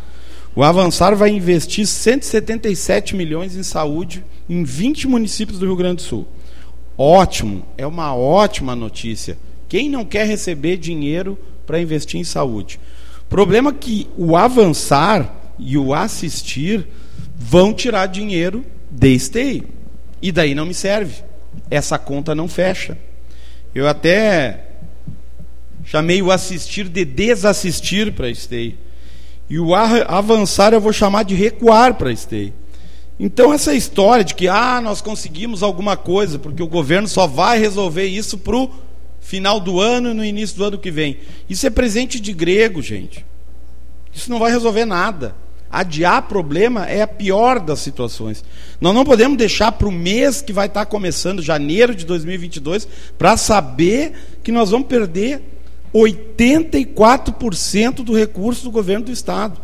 [0.55, 6.01] O Avançar vai investir 177 milhões em saúde em 20 municípios do Rio Grande do
[6.03, 6.27] Sul.
[6.97, 9.37] Ótimo, é uma ótima notícia.
[9.67, 12.79] Quem não quer receber dinheiro para investir em saúde?
[13.29, 16.87] Problema que o avançar e o assistir
[17.35, 19.65] vão tirar dinheiro de esteio.
[20.21, 21.23] E daí não me serve.
[21.69, 22.97] Essa conta não fecha.
[23.73, 24.65] Eu até
[25.85, 28.77] chamei o assistir de desassistir para esteio.
[29.49, 32.53] E o avançar eu vou chamar de recuar para esteio.
[33.19, 37.57] Então essa história de que ah, nós conseguimos alguma coisa, porque o governo só vai
[37.57, 38.69] resolver isso para o
[39.19, 41.17] final do ano e no início do ano que vem.
[41.49, 43.25] Isso é presente de grego, gente.
[44.13, 45.35] Isso não vai resolver nada.
[45.69, 48.43] Adiar problema é a pior das situações.
[48.79, 53.35] Nós não podemos deixar para o mês que vai estar começando, janeiro de 2022, para
[53.35, 55.41] saber que nós vamos perder
[55.93, 59.59] 84% do recurso do governo do Estado.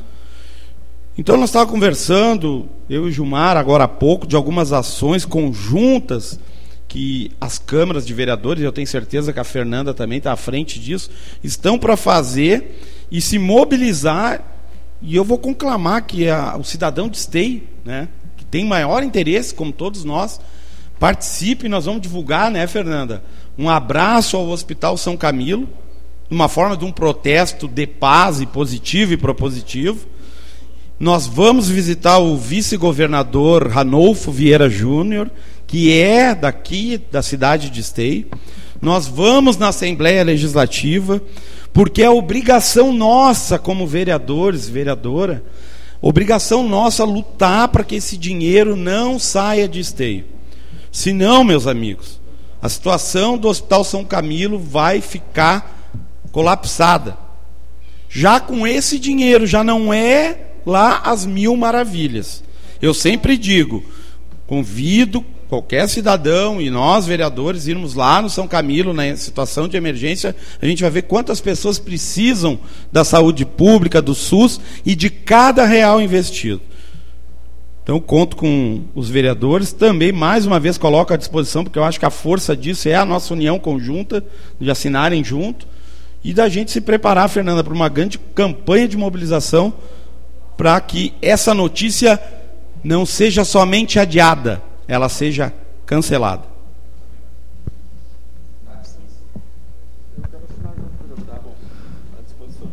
[1.18, 6.40] Então nós estávamos conversando, eu e Gilmar, agora há pouco, de algumas ações conjuntas
[6.88, 10.80] que as câmaras de vereadores, eu tenho certeza que a Fernanda também está à frente
[10.80, 11.10] disso,
[11.44, 12.80] estão para fazer
[13.12, 14.53] e se mobilizar.
[15.04, 19.54] E eu vou conclamar que a, o cidadão de Esteio, né, que tem maior interesse,
[19.54, 20.40] como todos nós,
[21.00, 21.70] participe.
[21.70, 23.24] Nós vamos divulgar, né, Fernanda?
[23.58, 25.70] Um abraço ao Hospital São Camilo,
[26.32, 30.08] uma forma de um protesto de paz e positivo e propositivo
[31.04, 35.30] nós vamos visitar o vice-governador Ranolfo Vieira Júnior,
[35.68, 38.28] que é daqui da cidade de Esteio.
[38.82, 41.22] Nós vamos na Assembleia Legislativa,
[41.74, 45.44] porque é obrigação nossa, como vereadores, vereadora,
[46.00, 50.26] obrigação nossa lutar para que esse dinheiro não saia de Esteio.
[50.92, 52.22] Senão, meus amigos,
[52.62, 55.92] a situação do Hospital São Camilo vai ficar
[56.32, 57.18] colapsada.
[58.08, 62.44] Já com esse dinheiro, já não é lá as mil maravilhas.
[62.80, 63.84] Eu sempre digo,
[64.46, 70.36] convido qualquer cidadão e nós, vereadores, irmos lá no São Camilo, na situação de emergência,
[70.60, 72.60] a gente vai ver quantas pessoas precisam
[72.92, 76.60] da saúde pública, do SUS e de cada real investido.
[77.84, 79.72] Então, conto com os vereadores.
[79.72, 82.96] Também, mais uma vez, coloco à disposição, porque eu acho que a força disso é
[82.96, 84.26] a nossa união conjunta,
[84.60, 85.68] de assinarem junto,
[86.24, 89.72] e da gente se preparar, Fernanda, para uma grande campanha de mobilização
[90.58, 92.20] para que essa notícia
[92.84, 95.54] não seja somente adiada, ela seja
[95.86, 96.44] cancelada.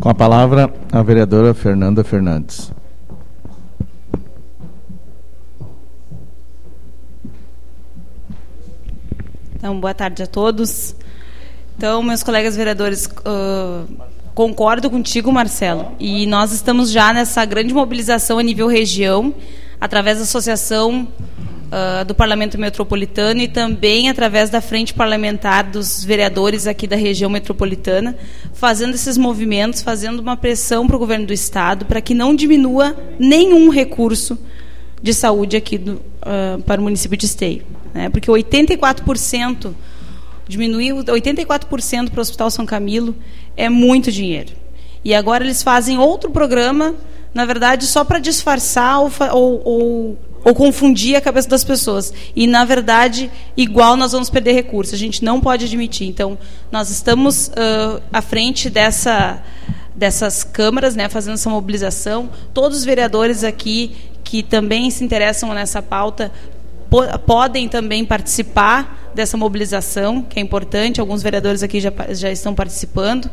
[0.01, 2.73] Com a palavra, a vereadora Fernanda Fernandes.
[9.57, 10.97] Então, boa tarde a todos.
[11.77, 13.87] Então, meus colegas vereadores, uh,
[14.41, 15.93] Concordo contigo, Marcelo.
[15.99, 19.35] E nós estamos já nessa grande mobilização a nível região,
[19.81, 21.09] através da Associação
[21.71, 27.31] uh, do Parlamento Metropolitano e também através da Frente Parlamentar dos Vereadores aqui da região
[27.31, 28.17] metropolitana,
[28.53, 32.97] fazendo esses movimentos, fazendo uma pressão para o governo do Estado para que não diminua
[33.19, 34.39] nenhum recurso
[35.03, 37.63] de saúde aqui do, uh, para o município de Esteio.
[37.95, 38.09] Né?
[38.09, 39.75] Porque 84%
[40.51, 43.15] diminuir 84% para o Hospital São Camilo
[43.57, 44.53] é muito dinheiro.
[45.05, 46.95] E agora eles fazem outro programa,
[47.33, 52.13] na verdade, só para disfarçar ou, ou, ou, ou, confundir a cabeça das pessoas.
[52.35, 54.95] E, na verdade, igual nós vamos perder recursos.
[54.95, 56.09] A gente não pode admitir.
[56.09, 56.39] Então,
[56.71, 59.43] nós estamos uh, à frente dessa,
[59.95, 62.31] dessas câmaras, né, fazendo essa mobilização.
[62.55, 63.93] Todos os vereadores aqui
[64.25, 66.31] que também se interessam nessa pauta
[67.27, 71.01] podem também participar dessa mobilização, que é importante.
[71.01, 73.31] Alguns vereadores aqui já, já estão participando.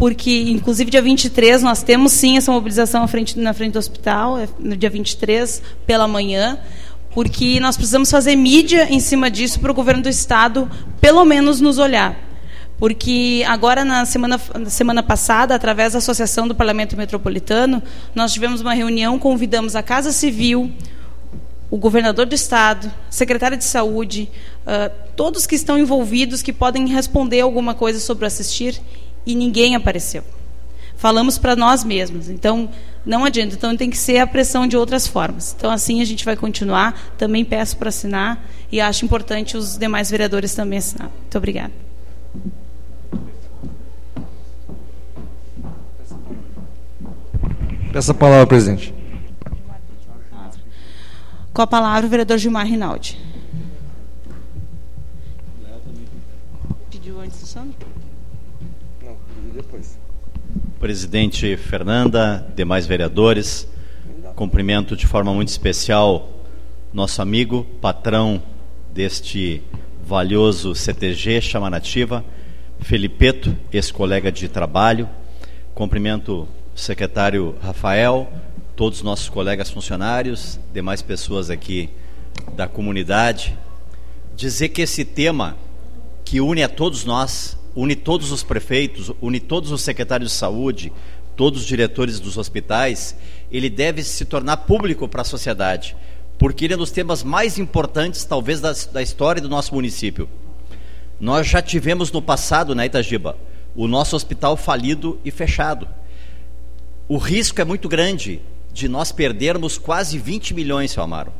[0.00, 4.48] Porque, inclusive, dia 23, nós temos sim essa mobilização frente, na frente do hospital, é
[4.58, 6.58] no dia 23, pela manhã,
[7.14, 10.70] porque nós precisamos fazer mídia em cima disso para o governo do Estado,
[11.02, 12.16] pelo menos, nos olhar.
[12.78, 17.82] Porque agora, na semana, na semana passada, através da Associação do Parlamento Metropolitano,
[18.14, 20.72] nós tivemos uma reunião, convidamos a Casa Civil,
[21.70, 24.30] o governador do estado, secretária de saúde,
[24.62, 28.80] uh, todos que estão envolvidos que podem responder alguma coisa sobre assistir
[29.24, 30.22] e ninguém apareceu.
[30.96, 32.68] Falamos para nós mesmos, então
[33.06, 35.54] não adianta, então tem que ser a pressão de outras formas.
[35.56, 37.14] Então assim a gente vai continuar.
[37.16, 41.08] Também peço para assinar e acho importante os demais vereadores também assinar.
[41.08, 41.72] Muito obrigada.
[47.92, 48.94] Peço a palavra, presidente.
[51.52, 53.18] Com a palavra, o vereador Gilmar Rinaldi.
[60.80, 63.68] Presidente Fernanda, demais vereadores,
[64.34, 66.30] cumprimento de forma muito especial
[66.90, 68.42] nosso amigo, patrão
[68.90, 69.62] deste
[70.02, 72.24] valioso CTG Chamanativa,
[72.80, 75.06] Felipeto, ex-colega de trabalho.
[75.74, 78.32] Cumprimento o secretário Rafael,
[78.74, 81.90] todos os nossos colegas funcionários, demais pessoas aqui
[82.56, 83.54] da comunidade,
[84.34, 85.58] dizer que esse tema
[86.24, 90.92] que une a todos nós, une todos os prefeitos, une todos os secretários de saúde,
[91.36, 93.16] todos os diretores dos hospitais,
[93.50, 95.96] ele deve se tornar público para a sociedade,
[96.38, 100.28] porque ele é um dos temas mais importantes, talvez, da, da história do nosso município.
[101.18, 103.36] Nós já tivemos no passado, né, Itagiba,
[103.74, 105.86] o nosso hospital falido e fechado.
[107.08, 108.40] O risco é muito grande
[108.72, 111.32] de nós perdermos quase 20 milhões, seu Amaro.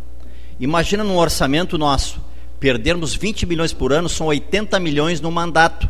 [0.58, 2.20] Imagina num orçamento nosso,
[2.58, 5.88] perdermos 20 milhões por ano, são 80 milhões no mandato.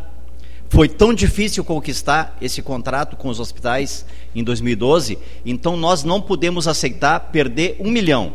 [0.71, 6.65] Foi tão difícil conquistar esse contrato com os hospitais em 2012, então nós não podemos
[6.65, 8.31] aceitar perder um milhão,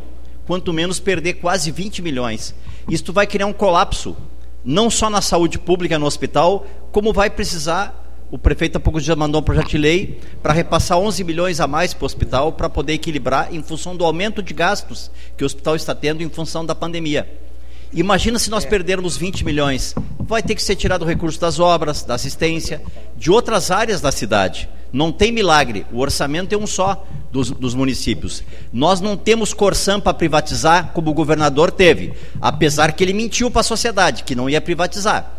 [0.47, 2.55] quanto menos perder quase 20 milhões.
[2.91, 4.14] Isto vai criar um colapso,
[4.62, 9.16] não só na saúde pública no hospital, como vai precisar o prefeito há poucos dias
[9.16, 12.68] mandou um projeto de lei para repassar 11 milhões a mais para o hospital para
[12.68, 16.66] poder equilibrar em função do aumento de gastos que o hospital está tendo em função
[16.66, 17.45] da pandemia.
[17.93, 18.68] Imagina se nós é.
[18.68, 19.95] perdermos 20 milhões.
[20.20, 22.82] Vai ter que ser tirado o recurso das obras, da assistência,
[23.16, 24.68] de outras áreas da cidade.
[24.93, 25.87] Não tem milagre.
[25.93, 28.43] O orçamento é um só dos, dos municípios.
[28.72, 33.61] Nós não temos Corsã para privatizar como o governador teve, apesar que ele mentiu para
[33.61, 35.32] a sociedade que não ia privatizar.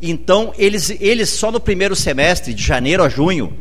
[0.00, 3.56] Então, eles, eles só no primeiro semestre, de janeiro a junho,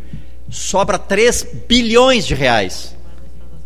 [0.49, 2.95] sobra 3 bilhões de reais.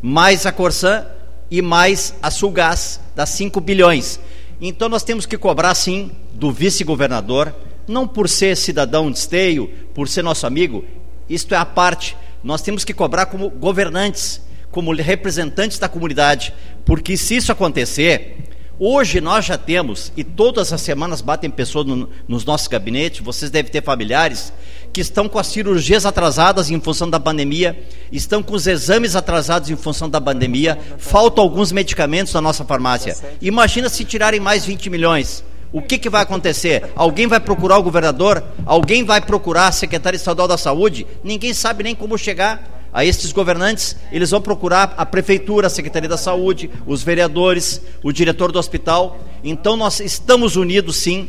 [0.02, 1.06] Mais a Corsã
[1.50, 4.20] e mais a Sulgás, dá 5 bilhões.
[4.68, 7.54] Então nós temos que cobrar sim do vice-governador,
[7.88, 10.84] não por ser cidadão de esteio, por ser nosso amigo,
[11.30, 12.18] isto é a parte.
[12.44, 14.42] Nós temos que cobrar como governantes,
[14.72, 16.52] como representantes da comunidade,
[16.84, 18.38] porque se isso acontecer,
[18.78, 23.50] Hoje nós já temos, e todas as semanas batem pessoas no, nos nossos gabinetes, vocês
[23.50, 24.52] devem ter familiares,
[24.96, 27.78] que estão com as cirurgias atrasadas em função da pandemia,
[28.14, 33.14] estão com os exames atrasados em função da pandemia, faltam alguns medicamentos na nossa farmácia.
[33.42, 35.44] Imagina se tirarem mais 20 milhões.
[35.70, 36.94] O que, que vai acontecer?
[36.96, 38.42] Alguém vai procurar o governador?
[38.66, 41.06] Alguém vai procurar a secretária estadual da saúde?
[41.22, 46.08] Ninguém sabe nem como chegar a estes governantes, eles vão procurar a prefeitura, a Secretaria
[46.08, 49.20] da Saúde, os vereadores, o diretor do hospital.
[49.44, 51.28] Então nós estamos unidos sim.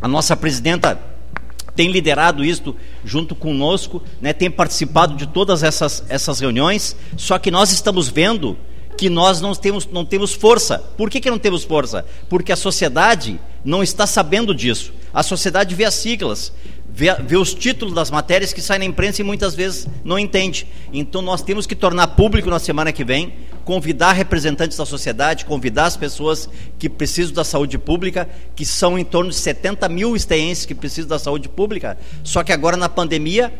[0.00, 0.98] A nossa presidenta
[1.76, 2.74] tem liderado isto
[3.04, 8.56] junto conosco, né, tem participado de todas essas, essas reuniões, só que nós estamos vendo
[8.96, 10.78] que nós não temos, não temos força.
[10.96, 12.06] Por que, que não temos força?
[12.30, 14.92] Porque a sociedade não está sabendo disso.
[15.12, 16.52] A sociedade vê as siglas,
[16.88, 20.66] vê, vê os títulos das matérias que saem na imprensa e muitas vezes não entende.
[20.92, 23.34] Então nós temos que tornar público na semana que vem,
[23.66, 26.48] convidar representantes da sociedade, convidar as pessoas
[26.78, 31.08] que precisam da saúde pública, que são em torno de 70 mil esteenses que precisam
[31.08, 31.98] da saúde pública.
[32.22, 33.52] Só que agora na pandemia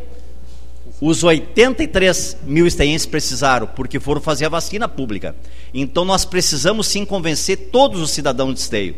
[1.00, 5.34] os 83 mil esteenses precisaram, porque foram fazer a vacina pública.
[5.74, 8.94] Então nós precisamos sim convencer todos os cidadãos de esteio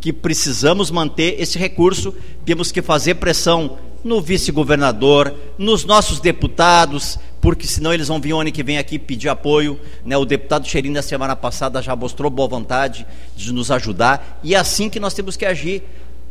[0.00, 2.14] que precisamos manter esse recurso,
[2.44, 7.18] temos que fazer pressão no vice-governador, nos nossos deputados,
[7.48, 9.80] porque senão eles vão vir ano que vem aqui pedir apoio.
[10.04, 10.14] Né?
[10.18, 14.58] O deputado Cheirinho, na semana passada, já mostrou boa vontade de nos ajudar, e é
[14.58, 15.82] assim que nós temos que agir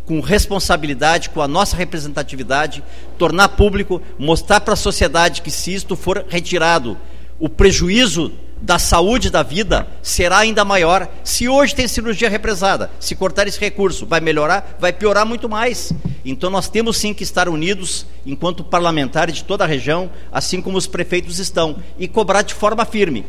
[0.06, 2.84] com responsabilidade, com a nossa representatividade,
[3.18, 6.96] tornar público, mostrar para a sociedade que se isto for retirado,
[7.40, 11.08] o prejuízo da saúde da vida será ainda maior.
[11.24, 15.94] Se hoje tem cirurgia represada, se cortar esse recurso, vai melhorar, vai piorar muito mais.
[16.26, 20.78] Então nós temos sim que estar unidos enquanto parlamentares de toda a região, assim como
[20.78, 23.26] os prefeitos estão, e cobrar de forma firme.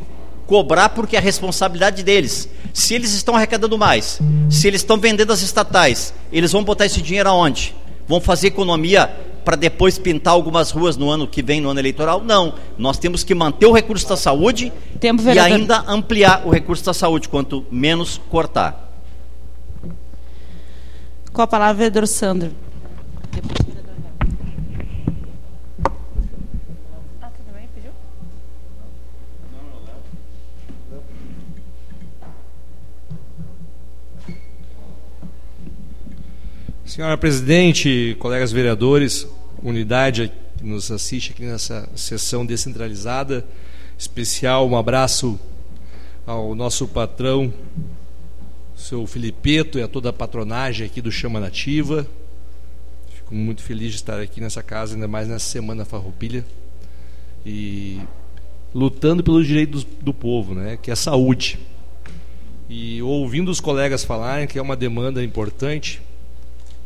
[0.46, 2.48] Cobrar porque é a responsabilidade deles.
[2.72, 4.18] Se eles estão arrecadando mais,
[4.50, 7.74] se eles estão vendendo as estatais, eles vão botar esse dinheiro aonde?
[8.08, 9.14] Vão fazer economia
[9.48, 12.22] para depois pintar algumas ruas no ano que vem, no ano eleitoral.
[12.22, 12.52] Não.
[12.76, 14.70] Nós temos que manter o recurso da saúde
[15.00, 18.92] Tempo, e ainda ampliar o recurso da saúde, quanto menos cortar.
[21.32, 22.50] Com a palavra, vereador Sandro.
[36.84, 39.26] Senhora presidente, colegas vereadores,
[39.62, 43.44] unidade que nos assiste aqui nessa sessão descentralizada.
[43.96, 45.38] Especial um abraço
[46.26, 47.52] ao nosso patrão,
[48.76, 52.06] seu Filipeto, e a toda a patronagem aqui do Chama Nativa.
[53.14, 56.44] Fico muito feliz de estar aqui nessa casa, ainda mais nessa semana farroupilha.
[57.44, 58.00] E
[58.74, 61.58] lutando pelos direitos do, povo, né, que é a saúde.
[62.68, 66.02] E ouvindo os colegas falarem que é uma demanda importante,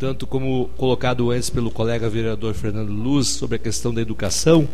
[0.03, 4.69] tanto como colocado antes pelo colega vereador Fernando Luz sobre a questão da educação.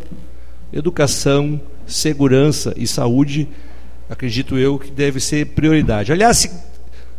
[0.73, 3.47] Educação, segurança e saúde,
[4.09, 6.11] acredito eu que deve ser prioridade.
[6.11, 6.51] Aliás, se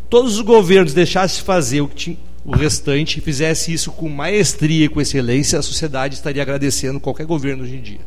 [0.09, 4.87] todos os governos deixassem fazer o que tinha, o restante e fizesse isso com maestria
[4.87, 8.01] e com excelência, a sociedade estaria agradecendo qualquer governo hoje em dia.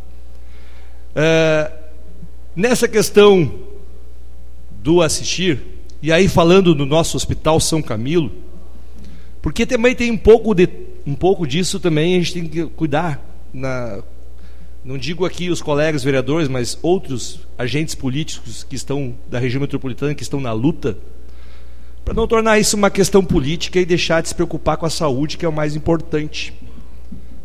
[1.16, 1.74] Uh,
[2.54, 3.50] nessa questão
[4.82, 5.62] do assistir,
[6.02, 8.43] e aí falando do nosso Hospital São Camilo,
[9.44, 10.70] porque também tem um pouco, de,
[11.06, 13.22] um pouco disso também a gente tem que cuidar.
[13.54, 14.02] Na,
[14.86, 20.16] não digo aqui os colegas vereadores, mas outros agentes políticos que estão da região metropolitana,
[20.16, 20.98] que estão na luta,
[22.06, 25.38] para não tornar isso uma questão política e deixar de se preocupar com a saúde,
[25.38, 26.54] que é o mais importante.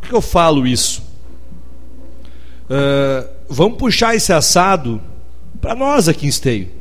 [0.01, 1.03] que eu falo isso?
[2.71, 5.03] Uh, vamos puxar esse assado
[5.61, 6.78] para nós aqui em Esteio.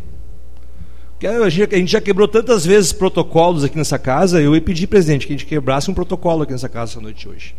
[1.26, 5.34] A gente já quebrou tantas vezes protocolos aqui nessa casa, eu ia pedir, presidente, que
[5.34, 7.56] a gente quebrasse um protocolo aqui nessa casa essa noite hoje.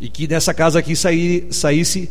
[0.00, 2.10] E que nessa casa aqui saísse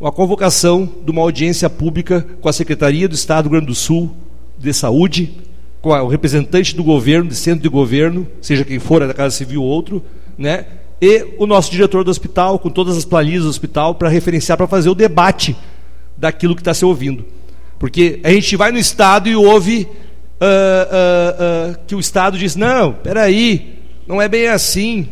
[0.00, 3.74] uma convocação de uma audiência pública com a Secretaria do Estado do Rio Grande do
[3.74, 4.10] Sul
[4.58, 5.32] de Saúde,
[5.80, 9.62] com o representante do governo, de centro de governo, seja quem for, da Casa Civil
[9.62, 10.02] ou outro,
[10.36, 10.66] né?
[11.00, 14.66] e o nosso diretor do hospital, com todas as planilhas do hospital, para referenciar, para
[14.66, 15.56] fazer o debate
[16.16, 17.24] daquilo que está se ouvindo.
[17.78, 19.88] Porque a gente vai no Estado e ouve
[20.40, 25.08] uh, uh, uh, que o Estado diz: não, peraí, não é bem assim.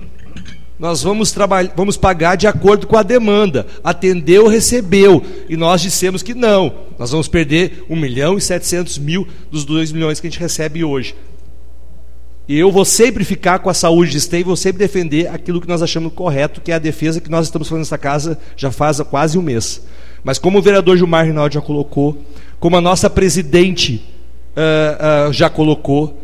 [0.79, 1.35] Nós vamos,
[1.75, 3.67] vamos pagar de acordo com a demanda.
[3.83, 5.25] Atendeu, recebeu.
[5.49, 6.75] E nós dissemos que não.
[6.99, 10.85] Nós vamos perder 1 milhão e 700 mil dos 2 milhões que a gente recebe
[10.85, 11.15] hoje.
[12.49, 15.67] E eu vou sempre ficar com a saúde de Esteio, vou sempre defender aquilo que
[15.67, 19.01] nós achamos correto, que é a defesa que nós estamos fazendo nessa casa já faz
[19.01, 19.83] quase um mês.
[20.25, 22.17] Mas como o vereador Gilmar Rinaldi já colocou,
[22.59, 24.03] como a nossa presidente
[24.57, 26.21] uh, uh, já colocou,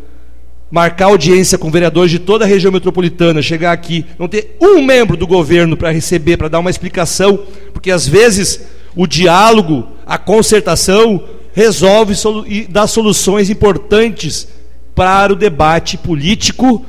[0.71, 5.19] marcar audiência com vereadores de toda a região metropolitana, chegar aqui, não ter um membro
[5.19, 7.41] do governo para receber, para dar uma explicação,
[7.75, 8.65] porque às vezes
[8.97, 11.23] o diálogo, a concertação
[11.53, 12.15] resolve
[12.47, 14.49] e dá soluções importantes
[14.95, 16.85] para o debate político,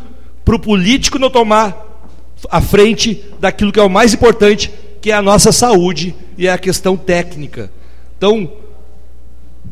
[0.46, 2.10] para o político não tomar
[2.50, 4.72] a frente daquilo que é o mais importante,
[5.04, 7.70] que é a nossa saúde e é a questão técnica.
[8.18, 8.50] Então,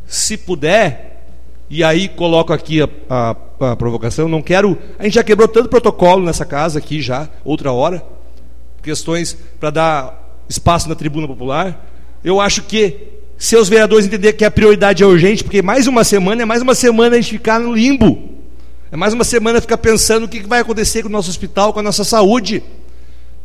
[0.05, 1.23] se puder,
[1.69, 3.35] e aí coloco aqui a, a,
[3.71, 4.77] a, provocação, não quero.
[4.99, 8.03] A gente já quebrou tanto protocolo nessa casa aqui já, outra hora,
[8.83, 11.81] questões para dar espaço na tribuna popular.
[12.21, 12.97] Eu acho que
[13.37, 16.61] se os vereadores entenderem que a prioridade é urgente, porque mais uma semana é mais
[16.61, 18.31] uma semana a gente ficar no limbo.
[18.91, 21.79] É mais uma semana ficar pensando o que vai acontecer com o nosso hospital, com
[21.79, 22.61] a nossa saúde.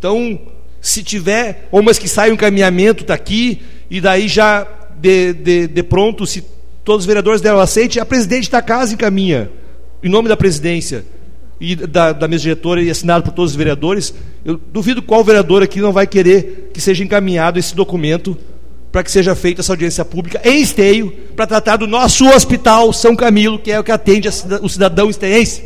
[0.01, 0.56] Então,
[0.89, 3.61] se tiver, ou mas que saia um encaminhamento daqui,
[3.91, 4.67] e daí já
[4.99, 6.45] de, de, de pronto, se
[6.85, 9.51] todos os vereadores deram aceite, a presidente da casa encaminha,
[10.03, 11.05] em nome da presidência
[11.61, 14.15] e da, da mesa diretora e assinado por todos os vereadores.
[14.45, 18.39] Eu duvido qual vereador aqui não vai querer que seja encaminhado esse documento
[18.93, 23.17] para que seja feita essa audiência pública em esteio para tratar do nosso hospital São
[23.17, 24.29] Camilo, que é o que atende
[24.63, 25.65] o cidadão esteense.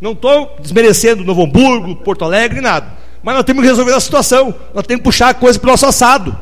[0.00, 3.03] Não estou desmerecendo Novo Hamburgo, Porto Alegre, nada.
[3.24, 4.54] Mas nós temos que resolver a situação.
[4.74, 6.38] Nós temos que puxar a coisa para o nosso assado.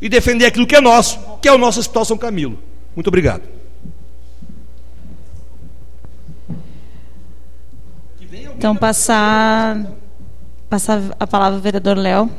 [0.00, 2.58] E defender aquilo que é nosso, que é o nosso Hospital São Camilo.
[2.96, 3.42] Muito obrigado.
[8.56, 9.86] Então, passar,
[10.70, 12.30] passar a palavra ao vereador Léo.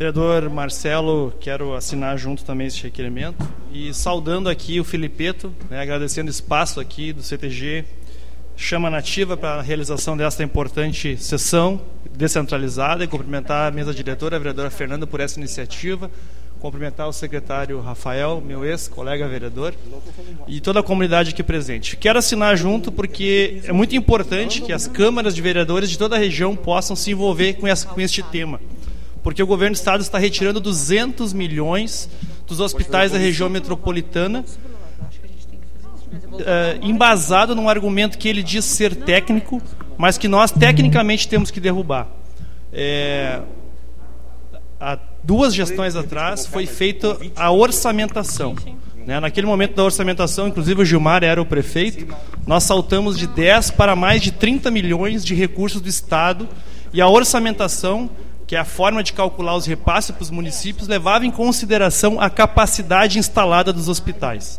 [0.00, 6.28] Vereador Marcelo, quero assinar junto também esse requerimento e saudando aqui o Filipeto, né, agradecendo
[6.28, 7.84] o espaço aqui do CTG
[8.56, 11.82] Chama Nativa para a realização desta importante sessão
[12.16, 16.10] descentralizada e cumprimentar a mesa diretora, a vereadora Fernanda, por essa iniciativa,
[16.58, 19.74] cumprimentar o secretário Rafael, meu ex-colega vereador,
[20.48, 21.98] e toda a comunidade aqui presente.
[21.98, 26.18] Quero assinar junto porque é muito importante que as câmaras de vereadores de toda a
[26.18, 28.58] região possam se envolver com, essa, com este tema,
[29.22, 32.08] porque o governo do estado está retirando 200 milhões
[32.46, 34.44] dos hospitais da região metropolitana
[36.12, 39.60] uh, embasado num argumento que ele diz ser técnico,
[39.96, 42.08] mas que nós tecnicamente temos que derrubar.
[42.72, 43.40] É,
[44.80, 48.54] há duas gestões atrás foi feita a orçamentação.
[49.06, 49.18] Né?
[49.20, 52.14] Naquele momento da orçamentação, inclusive o Gilmar era o prefeito,
[52.46, 56.48] nós saltamos de 10 para mais de 30 milhões de recursos do Estado
[56.92, 58.10] e a orçamentação,
[58.50, 62.28] que é a forma de calcular os repasses para os municípios, levava em consideração a
[62.28, 64.58] capacidade instalada dos hospitais.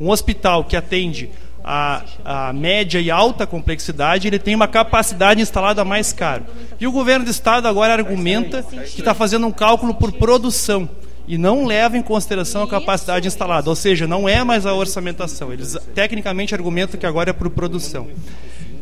[0.00, 1.28] Um hospital que atende
[1.62, 6.44] a, a, média e alta complexidade, ele tem uma capacidade instalada mais cara.
[6.80, 10.88] E o governo do estado agora argumenta que está fazendo um cálculo por produção
[11.28, 15.52] e não leva em consideração a capacidade instalada, ou seja, não é mais a orçamentação.
[15.52, 18.08] Eles tecnicamente argumentam que agora é por produção.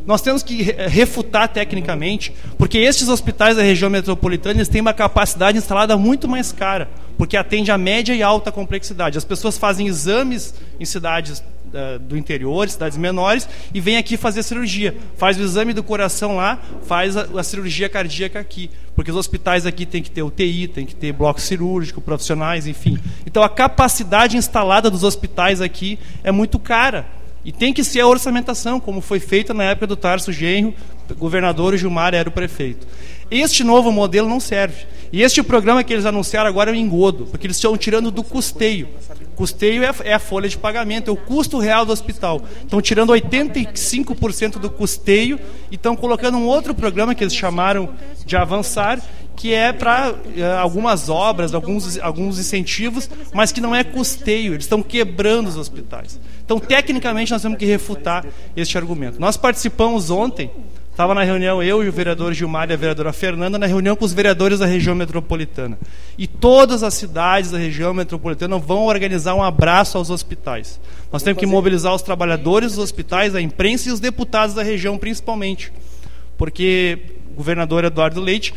[0.06, 5.56] Nós temos que refutar tecnicamente, porque estes hospitais da região metropolitana eles têm uma capacidade
[5.56, 9.16] instalada muito mais cara, porque atende a média e alta complexidade.
[9.16, 14.42] As pessoas fazem exames em cidades uh, do interior, cidades menores, e vêm aqui fazer
[14.42, 14.94] cirurgia.
[15.16, 19.64] Faz o exame do coração lá, faz a, a cirurgia cardíaca aqui, porque os hospitais
[19.64, 22.98] aqui têm que ter UTI, tem que ter bloco cirúrgico, profissionais, enfim.
[23.26, 27.06] Então a capacidade instalada dos hospitais aqui é muito cara.
[27.44, 30.74] E tem que ser a orçamentação, como foi feita na época do Tarso Genro,
[31.18, 32.86] governador e Gilmar era o prefeito.
[33.30, 34.86] Este novo modelo não serve.
[35.12, 38.22] E este programa que eles anunciaram agora é um engodo, porque eles estão tirando do
[38.22, 38.88] custeio.
[39.36, 42.42] Custeio é, é a folha de pagamento, é o custo real do hospital.
[42.62, 45.38] Estão tirando 85% do custeio
[45.70, 47.90] e estão colocando um outro programa que eles chamaram
[48.24, 49.00] de avançar,
[49.36, 54.54] que é para é, algumas obras, alguns, alguns incentivos, mas que não é custeio.
[54.54, 56.20] Eles estão quebrando os hospitais.
[56.44, 58.24] Então, tecnicamente, nós temos que refutar
[58.56, 59.20] este argumento.
[59.20, 60.50] Nós participamos ontem
[60.94, 64.04] Estava na reunião eu e o vereador Gilmar e a vereadora Fernanda, na reunião com
[64.04, 65.76] os vereadores da região metropolitana.
[66.16, 70.78] E todas as cidades da região metropolitana vão organizar um abraço aos hospitais.
[71.12, 74.96] Nós temos que mobilizar os trabalhadores dos hospitais, a imprensa e os deputados da região,
[74.96, 75.72] principalmente.
[76.38, 77.00] Porque
[77.32, 78.54] o governador Eduardo Leite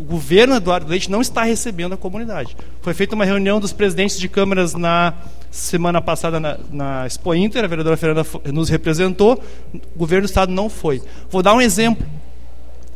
[0.00, 2.56] o governo Eduardo Leite não está recebendo a comunidade.
[2.80, 5.12] Foi feita uma reunião dos presidentes de câmaras na
[5.50, 9.42] semana passada na, na Expo Inter, a vereadora Fernanda nos representou,
[9.74, 11.02] o governo do Estado não foi.
[11.28, 12.06] Vou dar um exemplo.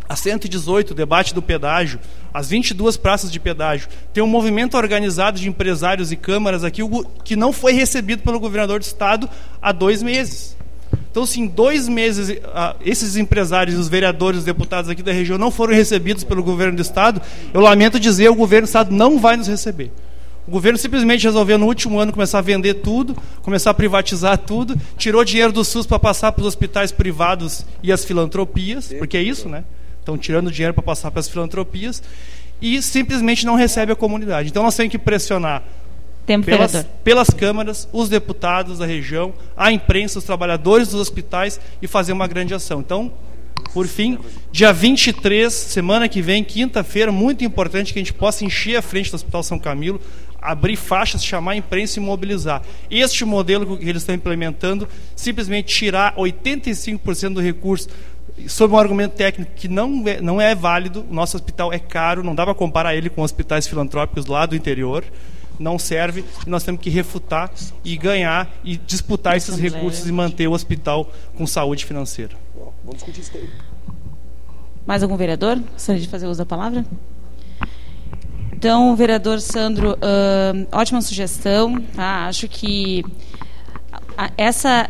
[0.08, 2.00] A 118, o debate do pedágio,
[2.32, 6.80] as 22 praças de pedágio, tem um movimento organizado de empresários e câmaras aqui
[7.22, 9.28] que não foi recebido pelo governador do Estado
[9.60, 10.56] há dois meses.
[11.10, 12.40] Então, se em dois meses
[12.84, 16.82] esses empresários, os vereadores, os deputados aqui da região não foram recebidos pelo governo do
[16.82, 17.22] Estado,
[17.52, 19.92] eu lamento dizer, o governo do Estado não vai nos receber.
[20.46, 24.76] O governo simplesmente resolveu no último ano começar a vender tudo, começar a privatizar tudo,
[24.98, 29.22] tirou dinheiro do SUS para passar para os hospitais privados e as filantropias, porque é
[29.22, 29.64] isso, né?
[30.00, 32.02] Estão tirando dinheiro para passar para as filantropias
[32.60, 34.50] e simplesmente não recebe a comunidade.
[34.50, 35.62] Então nós temos que pressionar
[36.26, 41.86] Tempo, pelas, pelas câmaras, os deputados da região, a imprensa, os trabalhadores dos hospitais e
[41.86, 42.80] fazer uma grande ação.
[42.80, 43.12] Então,
[43.74, 44.18] por fim,
[44.50, 49.10] dia 23, semana que vem, quinta-feira, muito importante que a gente possa encher a frente
[49.10, 50.00] do Hospital São Camilo,
[50.40, 52.62] abrir faixas, chamar a imprensa e mobilizar.
[52.90, 57.88] Este modelo que eles estão implementando, simplesmente tirar 85% do recurso
[58.48, 62.22] sob um argumento técnico que não é, não é válido, o nosso hospital é caro,
[62.22, 65.04] não dá para comparar ele com hospitais filantrópicos lá do interior
[65.58, 67.50] não serve e nós temos que refutar
[67.84, 72.36] e ganhar e disputar esses recursos e manter o hospital com saúde financeira.
[72.84, 73.48] Vamos discutir isso aí.
[74.86, 75.58] Mais algum vereador?
[75.72, 76.84] Gostaria de fazer uso da palavra?
[78.52, 81.80] Então, vereador Sandro, uh, ótima sugestão.
[81.94, 82.26] Tá?
[82.26, 83.04] Acho que
[84.36, 84.88] essa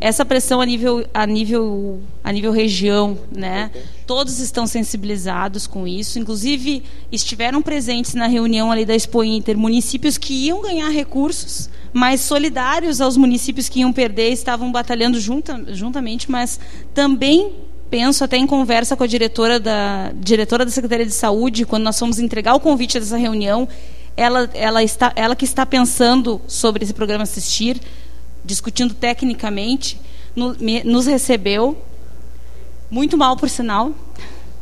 [0.00, 3.70] essa pressão a nível a nível a nível região, né?
[4.06, 10.18] Todos estão sensibilizados com isso, inclusive estiveram presentes na reunião ali da Expo Inter municípios
[10.18, 16.30] que iam ganhar recursos, mas solidários aos municípios que iam perder, estavam batalhando junta, juntamente,
[16.30, 16.60] mas
[16.92, 17.52] também
[17.88, 21.98] penso até em conversa com a diretora da diretora da Secretaria de Saúde, quando nós
[21.98, 23.68] fomos entregar o convite dessa reunião,
[24.16, 27.80] ela ela está ela que está pensando sobre esse programa assistir
[28.44, 30.00] discutindo tecnicamente,
[30.34, 31.82] no, me, nos recebeu,
[32.90, 33.92] muito mal por sinal,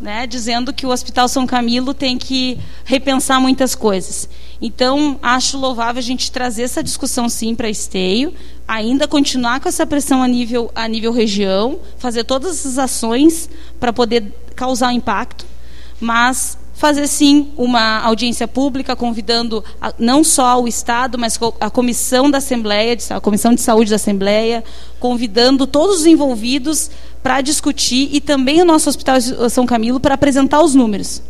[0.01, 4.29] né, dizendo que o Hospital São Camilo tem que repensar muitas coisas.
[4.61, 8.35] Então, acho louvável a gente trazer essa discussão sim para Esteio,
[8.67, 13.93] ainda continuar com essa pressão a nível, a nível região, fazer todas essas ações para
[13.93, 15.47] poder causar impacto,
[16.01, 22.29] mas fazer sim uma audiência pública convidando a, não só o Estado, mas a comissão
[22.29, 24.65] da Assembleia, a comissão de saúde da Assembleia,
[24.99, 26.91] convidando todos os envolvidos
[27.23, 31.23] para discutir e também o nosso Hospital São Camilo para apresentar os números.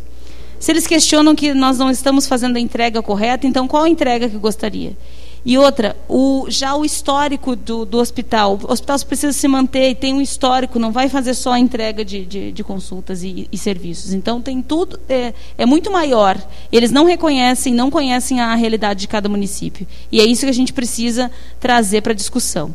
[0.59, 4.27] Se eles questionam que nós não estamos fazendo a entrega correta, então qual a entrega
[4.27, 4.97] que gostaria?
[5.45, 8.57] E outra, o, já o histórico do, do hospital.
[8.63, 12.05] O hospital precisa se manter e tem um histórico, não vai fazer só a entrega
[12.05, 14.13] de, de, de consultas e, e, serviços.
[14.13, 16.41] Então, tem tudo, é, é muito maior.
[16.71, 19.85] Eles não reconhecem, não conhecem a realidade de cada município.
[20.09, 21.29] E é isso que a gente precisa
[21.59, 22.73] trazer para a discussão.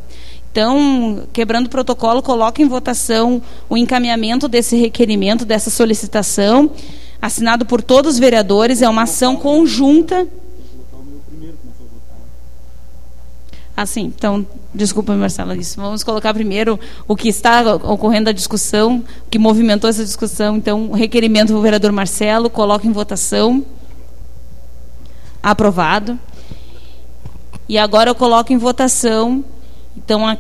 [0.53, 6.71] Então, quebrando o protocolo, coloca em votação o encaminhamento desse requerimento, dessa solicitação,
[7.21, 8.83] assinado por todos os vereadores.
[8.83, 10.27] É uma ação conjunta
[13.81, 14.13] Ah, sim.
[14.13, 15.81] Então, desculpa, Marcela, isso.
[15.81, 20.57] Vamos colocar primeiro o que está ocorrendo a discussão, o que movimentou essa discussão.
[20.57, 23.65] Então, o requerimento do vereador Marcelo, coloca em votação.
[25.41, 26.19] Aprovado.
[27.69, 29.45] E agora eu coloco em votação,
[29.97, 30.37] então, a,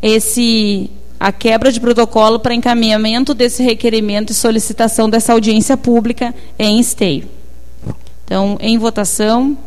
[0.00, 6.78] esse a quebra de protocolo para encaminhamento desse requerimento e solicitação dessa audiência pública em
[6.78, 7.28] esteio.
[8.24, 9.58] Então, em votação.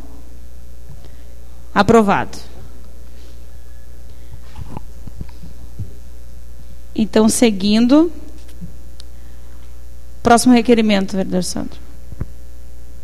[1.75, 2.52] Aprovado.
[7.03, 8.09] Então, seguindo.
[10.23, 11.77] Próximo requerimento, vereador Sandro.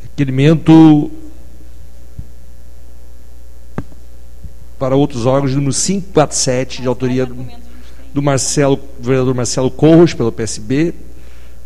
[0.02, 1.12] Requerimento
[4.80, 7.46] para outros órgãos, número 547, de autoria do,
[8.14, 10.94] do Marcelo, do vereador Marcelo Corros, pelo PSB.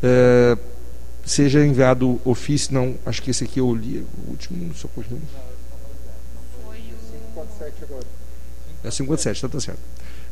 [0.02, 0.58] É,
[1.24, 5.22] seja enviado ofício, não, acho que esse aqui eu li, o último, só continua.
[8.84, 9.80] É 57, tá, tá certo.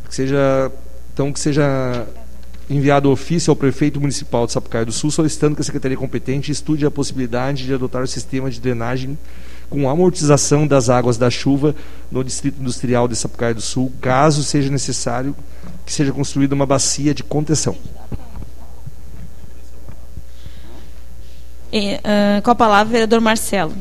[0.10, 0.72] Que seja,
[1.14, 2.08] então que seja
[2.70, 6.86] enviado ofício ao prefeito municipal de Sapucaia do Sul solicitando que a secretaria competente estude
[6.86, 9.18] a possibilidade de adotar o sistema de drenagem
[9.70, 11.74] com amortização das águas da chuva
[12.12, 15.36] no distrito industrial de Sapucaia do Sul, caso seja necessário
[15.86, 17.76] que seja construída uma bacia de contenção.
[21.72, 23.74] E, uh, com a palavra, vereador Marcelo.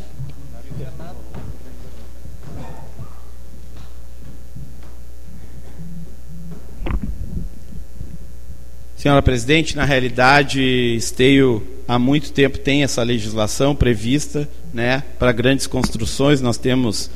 [9.00, 10.60] Senhora presidente, na realidade,
[10.94, 16.42] Esteio há muito tempo tem essa legislação prevista, né, para grandes construções.
[16.42, 17.10] Nós temos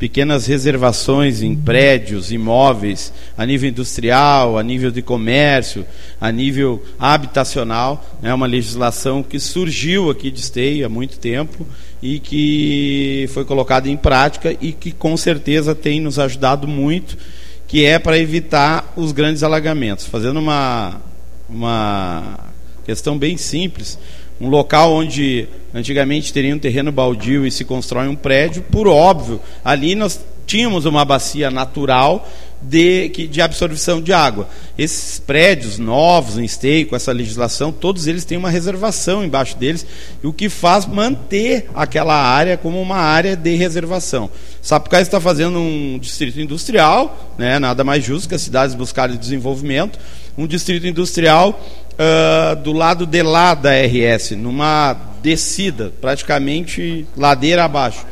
[0.00, 5.86] pequenas reservações em prédios, imóveis, a nível industrial, a nível de comércio,
[6.20, 8.04] a nível habitacional.
[8.20, 11.64] É né, uma legislação que surgiu aqui de Esteio há muito tempo
[12.02, 17.16] e que foi colocada em prática e que com certeza tem nos ajudado muito,
[17.68, 20.04] que é para evitar os grandes alagamentos.
[20.04, 21.00] Fazendo uma
[21.48, 22.38] uma
[22.84, 23.98] questão bem simples.
[24.40, 29.40] Um local onde antigamente teria um terreno baldio e se constrói um prédio, por óbvio,
[29.64, 32.26] ali nós tínhamos uma bacia natural
[32.60, 34.48] de, de absorção de água.
[34.76, 39.86] Esses prédios novos em esteio, com essa legislação, todos eles têm uma reservação embaixo deles,
[40.22, 44.30] o que faz manter aquela área como uma área de reservação.
[44.62, 49.98] Sapucaí está fazendo um distrito industrial, né, nada mais justo que as cidades buscarem desenvolvimento,
[50.38, 51.60] um distrito industrial
[51.94, 58.06] uh, do lado de lá da RS, numa descida, praticamente ladeira abaixo.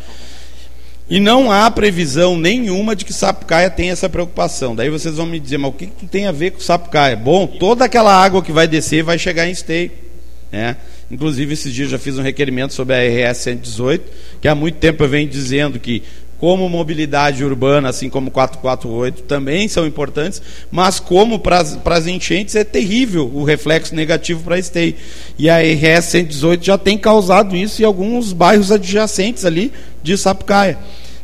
[1.08, 4.74] E não há previsão nenhuma de que Sapucaia tenha essa preocupação.
[4.74, 7.14] Daí vocês vão me dizer, mas o que, que tem a ver com Sapucaia?
[7.14, 9.92] Bom, toda aquela água que vai descer vai chegar em esteio.
[10.50, 10.76] Né?
[11.08, 15.04] Inclusive, esses dias já fiz um requerimento sobre a RS 118, que há muito tempo
[15.04, 16.02] eu venho dizendo que
[16.38, 22.64] como mobilidade urbana, assim como 448, também são importantes, mas como para as enchentes é
[22.64, 24.96] terrível o reflexo negativo para a STEI.
[25.38, 29.72] E a RS 118 já tem causado isso em alguns bairros adjacentes ali
[30.02, 30.78] de Sapucaia.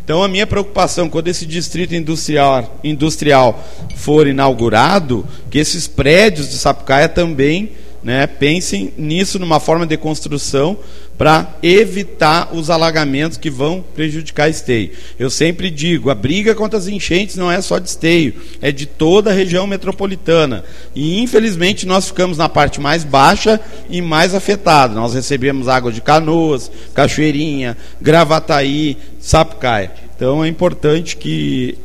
[0.04, 3.62] Então a minha preocupação quando esse distrito industrial, industrial
[3.94, 7.70] for inaugurado, que esses prédios de Sapucaia também
[8.02, 10.76] né, pensem nisso numa forma de construção
[11.16, 14.90] para evitar os alagamentos que vão prejudicar esteio.
[15.18, 18.86] Eu sempre digo, a briga contra as enchentes não é só de esteio, é de
[18.86, 20.64] toda a região metropolitana.
[20.94, 24.94] E infelizmente nós ficamos na parte mais baixa e mais afetada.
[24.94, 29.92] Nós recebemos água de Canoas, Cachoeirinha, Gravataí, Sapucaia.
[30.16, 31.78] Então é importante que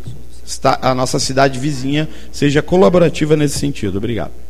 [0.63, 3.97] a nossa cidade vizinha seja colaborativa nesse sentido.
[3.97, 4.46] Obrigado.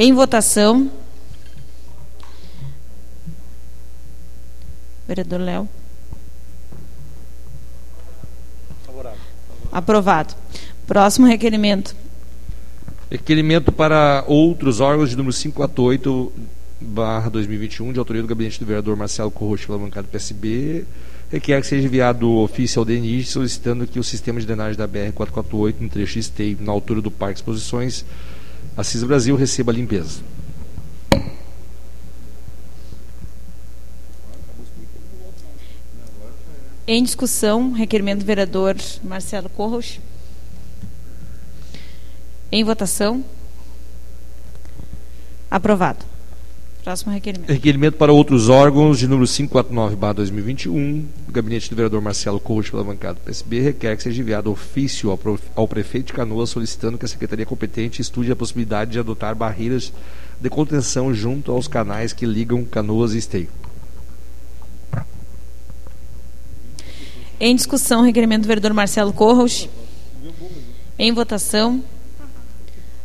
[0.00, 0.88] Em votação.
[5.08, 5.68] Vereador Léo.
[8.86, 9.18] Favorável.
[9.72, 10.34] Aprovado.
[10.86, 11.96] Próximo requerimento.
[13.10, 16.32] Requerimento para outros órgãos de número 548
[16.80, 20.84] barra 2021, de autoria do gabinete do vereador Marcelo Corrocho pela bancada do PSB,
[21.28, 25.74] requer que seja enviado ofício ao DNI solicitando que o sistema de drenagem da BR-448
[25.80, 28.04] no trecho esteio na altura do Parque Exposições
[28.78, 30.22] Assis Brasil receba a limpeza.
[36.86, 39.98] Em discussão, requerimento do vereador Marcelo Corros.
[42.52, 43.24] Em votação.
[45.50, 46.04] Aprovado.
[46.88, 47.50] Próximo requerimento.
[47.50, 51.04] Requerimento para outros órgãos de número 549-2021.
[51.28, 55.10] O gabinete do vereador Marcelo Couto, pela bancada do PSB, requer que seja enviado ofício
[55.10, 55.20] ao,
[55.54, 59.92] ao prefeito de Canoas solicitando que a secretaria competente estude a possibilidade de adotar barreiras
[60.40, 63.50] de contenção junto aos canais que ligam Canoas e Esteio.
[67.38, 69.68] Em discussão, requerimento do vereador Marcelo Corros.
[70.98, 71.84] Em votação.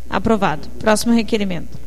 [0.10, 0.70] Aprovado.
[0.80, 1.84] Próximo requerimento.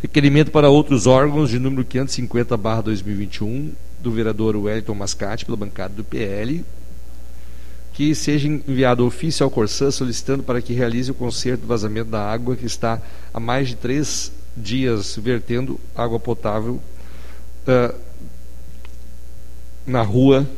[0.00, 6.64] Requerimento para outros órgãos de número 550/2021 do vereador Wellington Mascate pela bancada do PL,
[7.92, 12.30] que seja enviado ofício ao Corsã solicitando para que realize o conserto do vazamento da
[12.30, 13.02] água que está
[13.34, 16.80] há mais de três dias vertendo água potável
[17.66, 17.94] uh,
[19.84, 20.48] na rua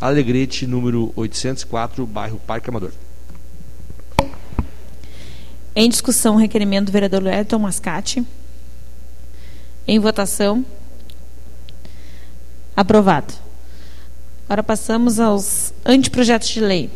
[0.00, 2.92] Alegrete, número 804, bairro Parque Amador.
[5.76, 8.24] Em discussão, requerimento do vereador Wellington Mascate.
[9.90, 10.64] Em votação.
[12.76, 13.34] Aprovado.
[14.44, 16.88] Agora passamos aos anteprojetos de lei.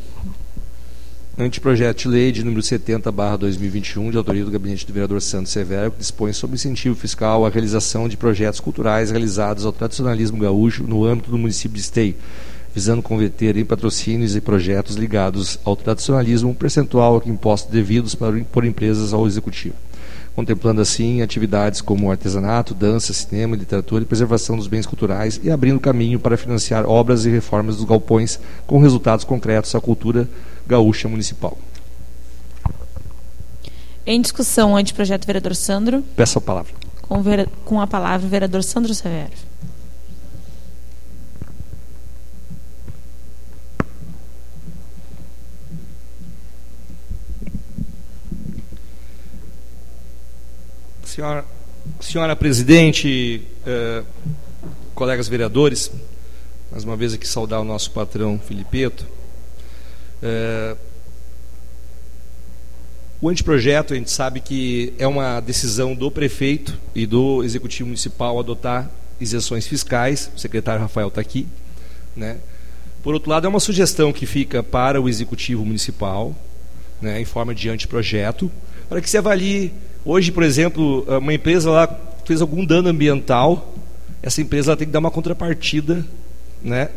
[1.37, 5.51] Anteprojeto de lei de número 70, barra 2021, de autoria do gabinete do vereador Santos
[5.51, 10.85] Severo, que dispõe sobre incentivo fiscal à realização de projetos culturais realizados ao tradicionalismo gaúcho
[10.85, 12.15] no âmbito do município de Esteio,
[12.73, 18.41] visando converter em patrocínios e projetos ligados ao tradicionalismo um percentual que impostos devidos para,
[18.53, 19.75] por empresas ao executivo
[20.35, 25.79] contemplando assim atividades como artesanato, dança, cinema, literatura e preservação dos bens culturais e abrindo
[25.79, 30.29] caminho para financiar obras e reformas dos galpões com resultados concretos à cultura
[30.67, 31.57] gaúcha municipal.
[34.07, 36.03] Em discussão, anteprojeto vereador Sandro.
[36.15, 36.73] Peço a palavra.
[37.01, 37.23] Com,
[37.65, 39.33] com a palavra, vereador Sandro Severo.
[51.15, 51.45] Senhora,
[52.01, 54.03] senhora presidente, eh,
[54.97, 55.89] colegas vereadores,
[56.73, 59.07] mais uma vez aqui saudar o nosso patrão Filipeto.
[60.21, 60.77] Eh,
[63.21, 68.37] o anteprojeto, a gente sabe que é uma decisão do prefeito e do executivo municipal
[68.41, 68.91] adotar
[69.21, 70.33] isenções fiscais.
[70.35, 71.47] O secretário Rafael está aqui.
[72.17, 72.39] Né?
[73.05, 76.35] Por outro lado, é uma sugestão que fica para o executivo municipal,
[77.01, 78.51] né, em forma de anteprojeto,
[78.89, 79.73] para que se avalie
[80.07, 83.75] Hoje, por exemplo, uma empresa lá fez algum dano ambiental,
[84.23, 86.05] essa empresa tem que dar uma contrapartida
[86.63, 86.91] né,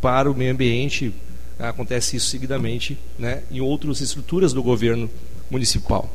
[0.00, 1.12] para o meio ambiente.
[1.58, 5.10] Acontece isso seguidamente né, em outras estruturas do governo
[5.50, 6.10] municipal.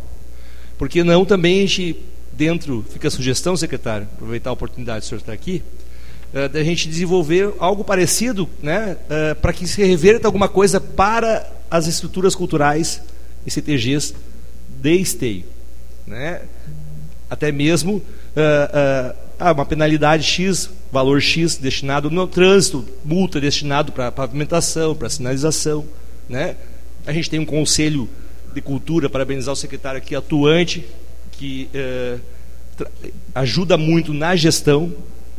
[0.76, 1.98] Por que não também a gente,
[2.34, 5.62] dentro, fica a sugestão, secretário, aproveitar a oportunidade de o senhor estar aqui,
[6.34, 11.48] uh, da gente desenvolver algo parecido né, uh, para que se reverta alguma coisa para
[11.70, 13.04] as estruturas culturais
[13.46, 14.16] e CTGs
[14.82, 15.59] de esteio
[16.10, 16.42] né?
[17.30, 24.12] até mesmo uh, uh, uma penalidade X, valor X destinado no trânsito, multa destinado para
[24.12, 25.86] pavimentação, para sinalização.
[26.28, 26.56] Né?
[27.06, 28.10] A gente tem um conselho
[28.54, 30.86] de cultura, parabenizar o secretário aqui atuante,
[31.34, 32.20] que uh,
[33.36, 34.92] ajuda muito na gestão,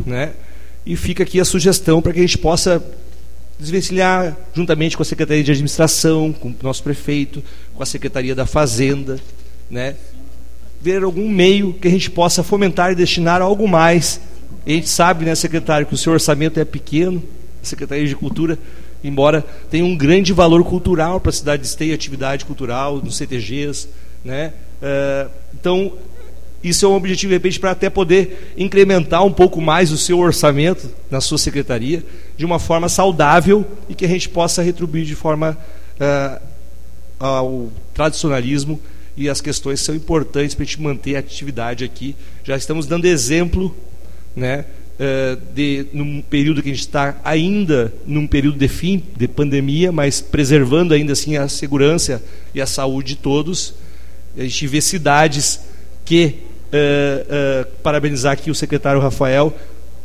[0.07, 0.33] né?
[0.87, 2.83] e fica aqui a sugestão para que a gente possa
[3.59, 7.43] desvencilhar juntamente com a Secretaria de Administração, com o nosso prefeito,
[7.75, 9.21] com a Secretaria da Fazenda,
[9.71, 9.97] né?
[10.81, 14.21] Ver algum meio que a gente possa fomentar e destinar algo mais.
[14.67, 17.23] A gente sabe, né, secretário, que o seu orçamento é pequeno,
[17.63, 18.59] a Secretaria de Cultura,
[19.05, 23.89] embora tenha um grande valor cultural para a cidade de Esteio, atividade cultural, nos CTGs.
[24.25, 24.53] Né?
[24.83, 25.93] Uh, então,
[26.63, 30.19] isso é um objetivo, de repente, para até poder incrementar um pouco mais o seu
[30.19, 32.05] orçamento na sua secretaria,
[32.37, 35.57] de uma forma saudável e que a gente possa retribuir de forma
[35.99, 36.41] uh,
[37.19, 38.81] ao tradicionalismo
[39.21, 42.17] e as questões são importantes para a gente manter a atividade aqui.
[42.43, 43.77] Já estamos dando exemplo,
[44.35, 44.65] né,
[44.99, 49.91] eh, de num período que a gente está ainda num período de fim de pandemia,
[49.91, 52.23] mas preservando ainda assim a segurança
[52.55, 53.75] e a saúde de todos.
[54.37, 55.61] A gente vê cidades
[56.05, 56.35] que
[56.73, 59.57] uh, uh, parabenizar aqui o secretário Rafael,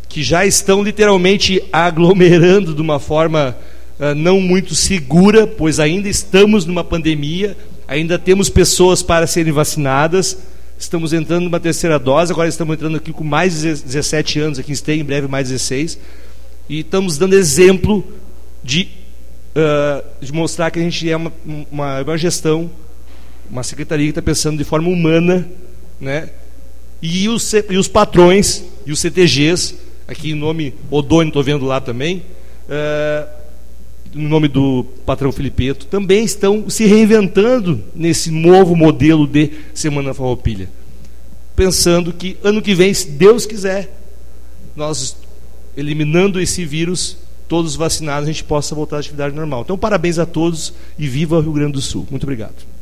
[0.08, 3.56] que já estão literalmente aglomerando de uma forma
[4.00, 7.56] uh, não muito segura, pois ainda estamos numa pandemia,
[7.88, 10.38] Ainda temos pessoas para serem vacinadas.
[10.78, 14.74] Estamos entrando numa terceira dose, agora estamos entrando aqui com mais de 17 anos, aqui
[14.74, 15.98] em em breve mais 16.
[16.68, 18.04] E estamos dando exemplo
[18.64, 18.90] de,
[19.56, 21.32] uh, de mostrar que a gente é uma,
[21.72, 22.70] uma, uma gestão,
[23.50, 25.48] uma secretaria que está pensando de forma humana,
[26.02, 26.30] né?
[27.02, 29.76] E os, e os patrões e os CTGs,
[30.08, 32.24] aqui em nome Odônio, estou vendo lá também,
[32.68, 33.45] uh,
[34.16, 40.70] no nome do patrão Filipeto, também estão se reinventando nesse novo modelo de Semana Farroupilha.
[41.56, 43.94] Pensando que ano que vem, se Deus quiser,
[44.76, 45.18] nós
[45.76, 49.62] eliminando esse vírus, todos vacinados, a gente possa voltar à atividade normal.
[49.62, 52.08] Então, parabéns a todos e viva o Rio Grande do Sul.
[52.10, 52.75] Muito obrigado.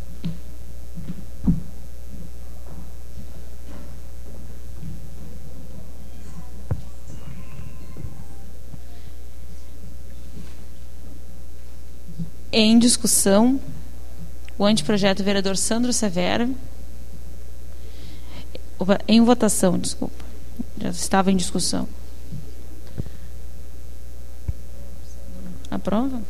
[12.56, 13.60] Em discussão,
[14.60, 16.56] o anteprojeto vereador Sandro Severo.
[19.08, 20.24] Em votação, desculpa.
[20.80, 21.90] Já estava em discussão.
[25.72, 26.22] Aprova?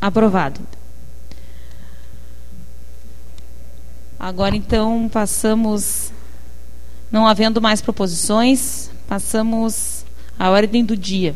[0.00, 0.60] Aprovado.
[4.18, 6.10] Agora então passamos,
[7.12, 10.03] não havendo mais proposições, passamos
[10.38, 11.34] a ordem do dia.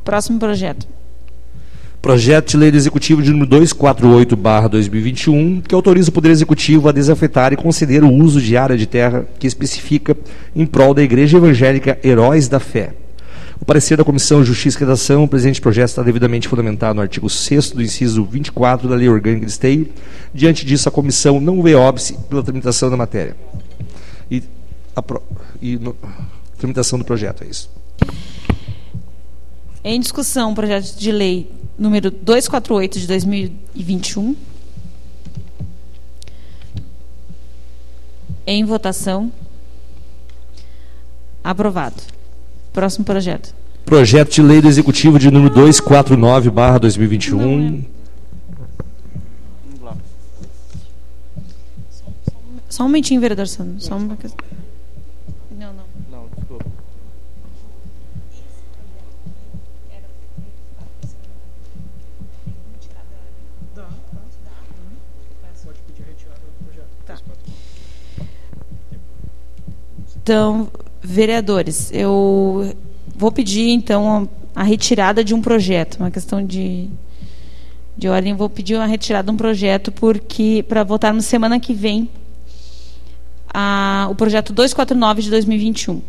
[0.04, 0.88] Próximo projeto.
[2.02, 7.58] Projeto de Lei Executivo de número 248/2021, que autoriza o Poder Executivo a desafetar e
[7.58, 10.16] conceder o uso de área de terra que especifica
[10.56, 12.94] em prol da Igreja Evangélica Heróis da Fé.
[13.60, 17.30] O parecer da Comissão Justiça e Redação, o presente projeto está devidamente fundamentado no artigo
[17.30, 19.90] 6 do inciso 24 da Lei Orgânica de Esteio.
[20.34, 23.36] Diante disso, a comissão não vê óbice pela tramitação da matéria.
[24.30, 24.44] E,
[24.98, 25.22] apro-
[25.62, 25.96] e no-
[26.58, 27.70] tramitação do projeto, é isso.
[29.84, 34.36] Em discussão, projeto de lei número 248 de 2021.
[38.46, 39.32] Em votação.
[41.44, 41.96] Aprovado.
[42.74, 43.54] Próximo projeto.
[43.86, 47.84] Projeto de Lei do Executivo de número 249/2021.
[52.70, 53.80] Só um momentinho, vereador Sandro.
[53.80, 54.46] Só uma questão.
[70.28, 70.68] Então,
[71.02, 72.76] vereadores, eu
[73.16, 76.90] vou pedir então a retirada de um projeto, uma questão de
[77.98, 82.10] de ordem, vou pedir uma retirada de um projeto porque para votarmos semana que vem
[83.54, 86.02] a, o projeto 249 de 2021.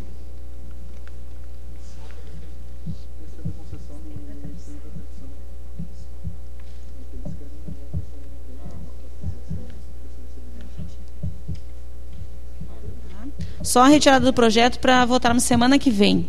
[13.61, 16.25] Só a retirada do projeto para votarmos semana que vem.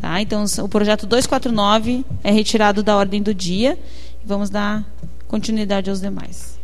[0.00, 0.20] Tá?
[0.20, 3.78] Então, o projeto 249 é retirado da ordem do dia.
[4.24, 4.84] Vamos dar
[5.28, 6.58] continuidade aos demais.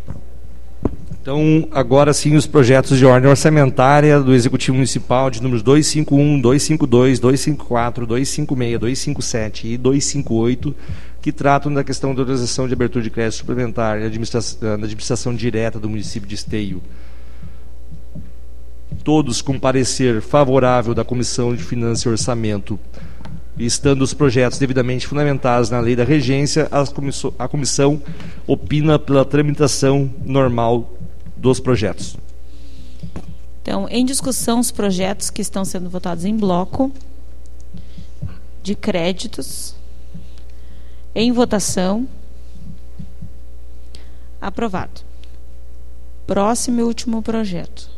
[1.23, 7.21] Então, agora sim, os projetos de ordem orçamentária do Executivo Municipal de números 251, 252,
[7.21, 10.75] 254, 256, 257 e 258,
[11.21, 15.35] que tratam da questão da autorização de abertura de crédito suplementar e administração, da administração
[15.35, 16.83] direta do município de Esteio.
[19.11, 22.79] Todos com parecer favorável da Comissão de Finanças e Orçamento,
[23.59, 26.69] estando os projetos devidamente fundamentados na lei da regência,
[27.37, 28.01] a comissão
[28.47, 30.93] opina pela tramitação normal
[31.37, 32.17] dos projetos.
[33.61, 36.93] Então, em discussão, os projetos que estão sendo votados em bloco
[38.63, 39.75] de créditos.
[41.13, 42.07] Em votação.
[44.41, 45.01] Aprovado.
[46.29, 47.90] Próximo e último projeto.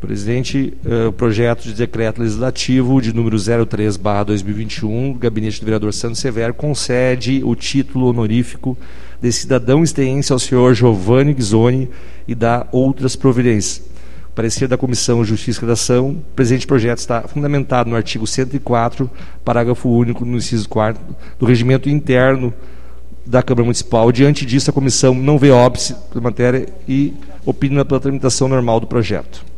[0.00, 6.20] Presidente, eh, o projeto de decreto legislativo de número 03/2021, do gabinete do vereador Santos
[6.20, 8.78] Severo concede o título honorífico
[9.20, 11.90] de cidadão esteense ao senhor Giovanni Ghisoni
[12.26, 13.82] e dá outras providências.
[14.34, 19.10] Parecer da Comissão Justiça e Redação, o presente projeto está fundamentado no artigo 104,
[19.44, 20.98] parágrafo único, no inciso 4
[21.38, 22.54] do regimento interno
[23.26, 24.10] da Câmara Municipal.
[24.10, 27.12] Diante disso, a comissão não vê óbice da matéria e
[27.44, 29.49] opina pela tramitação normal do projeto.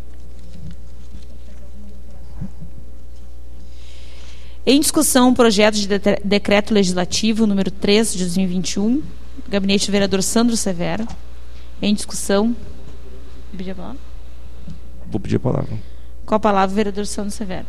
[4.64, 5.88] Em discussão, o projeto de
[6.22, 9.02] decreto legislativo número 3 de 2021,
[9.48, 11.04] gabinete do vereador Sandro Severo.
[11.80, 12.54] Em discussão.
[13.50, 13.98] Vou pedir a palavra.
[15.10, 15.78] Vou pedir a palavra.
[16.24, 17.66] Com a palavra, o vereador Sandro Severo.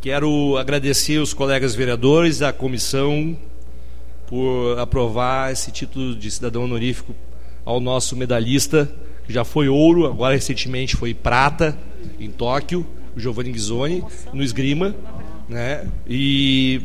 [0.00, 3.36] Quero agradecer os colegas vereadores, a comissão,
[4.26, 7.14] por aprovar esse título de cidadão honorífico
[7.66, 8.90] ao nosso medalhista,
[9.26, 11.76] que já foi ouro, agora recentemente foi prata
[12.18, 14.96] em Tóquio, o Giovanni Ghisoni, no esgrima,
[15.46, 15.86] né?
[16.08, 16.80] E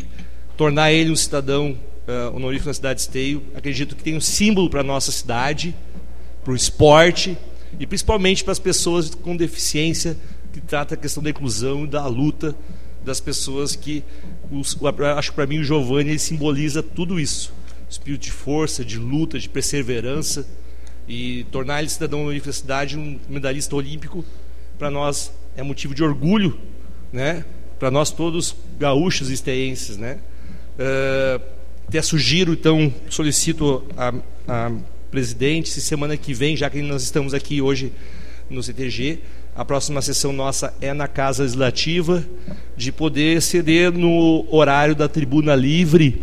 [0.58, 1.78] tornar ele um cidadão
[2.10, 5.74] uh, honorífico na cidade de Esteio, acredito que tem um símbolo para a nossa cidade,
[6.44, 7.38] para o esporte
[7.80, 10.18] e principalmente para as pessoas com deficiência,
[10.52, 12.54] que trata a questão da inclusão e da luta
[13.06, 14.04] das pessoas que
[14.52, 14.78] os,
[15.18, 17.54] acho que para mim o Giovanni ele simboliza tudo isso.
[17.90, 20.46] Espírito de força de luta de perseverança
[21.08, 24.26] e tornar ele cidadão da universidade um medalhista olímpico
[24.78, 26.60] para nós é motivo de orgulho
[27.14, 27.46] né?
[27.78, 30.20] Para nós todos gaúchos e esteenses né?
[30.78, 31.42] Uh,
[31.88, 34.14] até sugiro então solicito a,
[34.48, 34.72] a
[35.12, 37.94] presidente se semana que vem já que nós estamos aqui hoje
[38.50, 39.20] no CTG
[39.56, 42.26] a próxima sessão nossa é na Casa Legislativa,
[42.76, 46.22] de poder ceder no horário da tribuna livre,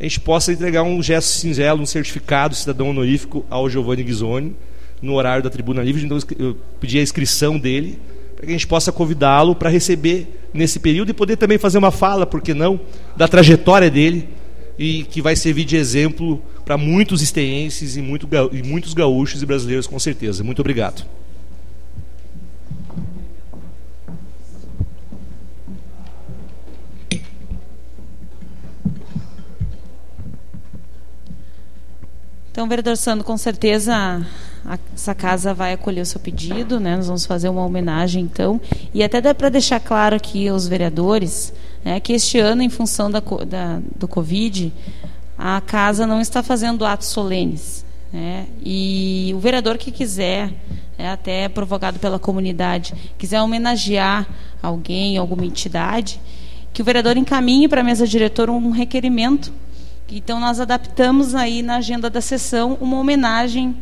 [0.00, 4.56] a gente possa entregar um gesto singelo, um certificado cidadão honorífico ao Giovanni Ghisoni,
[5.00, 6.04] no horário da tribuna livre.
[6.04, 8.00] Então, eu pedi a inscrição dele,
[8.34, 11.92] para que a gente possa convidá-lo para receber nesse período e poder também fazer uma
[11.92, 12.80] fala, por que não,
[13.16, 14.28] da trajetória dele,
[14.76, 19.46] e que vai servir de exemplo para muitos esteenses e, muito, e muitos gaúchos e
[19.46, 20.42] brasileiros, com certeza.
[20.42, 21.06] Muito obrigado.
[32.52, 33.94] Então, vereador Sandro, com certeza
[34.66, 36.96] a, essa casa vai acolher o seu pedido, né?
[36.96, 38.60] Nós vamos fazer uma homenagem, então.
[38.92, 41.50] E até dá para deixar claro aqui aos vereadores
[41.82, 44.70] né, que este ano, em função da, da, do Covid,
[45.38, 47.86] a casa não está fazendo atos solenes.
[48.12, 48.46] Né?
[48.62, 50.52] E o vereador que quiser,
[50.98, 54.28] é, até provocado pela comunidade, quiser homenagear
[54.62, 56.20] alguém, alguma entidade,
[56.70, 59.50] que o vereador encaminhe para a mesa diretora um requerimento
[60.18, 63.76] então, nós adaptamos aí na agenda da sessão uma homenagem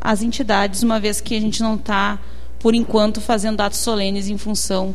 [0.00, 2.18] às entidades, uma vez que a gente não está,
[2.58, 4.94] por enquanto, fazendo atos solenes em função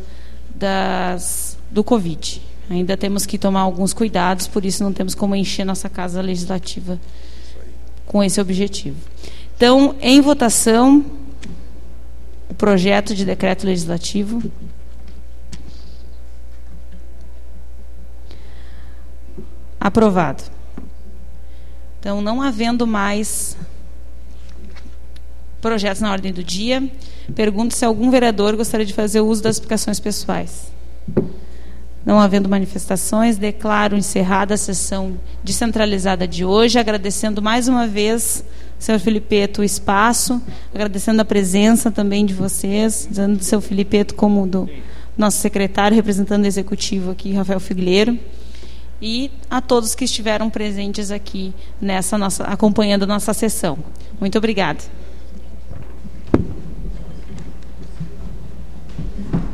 [0.54, 2.42] das, do Covid.
[2.68, 7.00] Ainda temos que tomar alguns cuidados, por isso não temos como encher nossa casa legislativa
[8.04, 8.96] com esse objetivo.
[9.56, 11.04] Então, em votação,
[12.48, 14.42] o projeto de decreto legislativo.
[19.88, 20.44] Aprovado.
[21.98, 23.56] Então, não havendo mais
[25.62, 26.86] projetos na ordem do dia,
[27.34, 30.70] pergunto se algum vereador gostaria de fazer uso das explicações pessoais.
[32.04, 38.44] Não havendo manifestações, declaro encerrada a sessão descentralizada de hoje, agradecendo mais uma vez,
[38.78, 40.38] senhor Filipeto, o espaço,
[40.74, 44.68] agradecendo a presença também de vocês, dizendo do seu Filipeto como do
[45.16, 48.18] nosso secretário, representando o executivo aqui, Rafael Figueiredo
[49.00, 53.78] e a todos que estiveram presentes aqui nessa nossa acompanhando a nossa sessão.
[54.20, 54.80] Muito obrigada.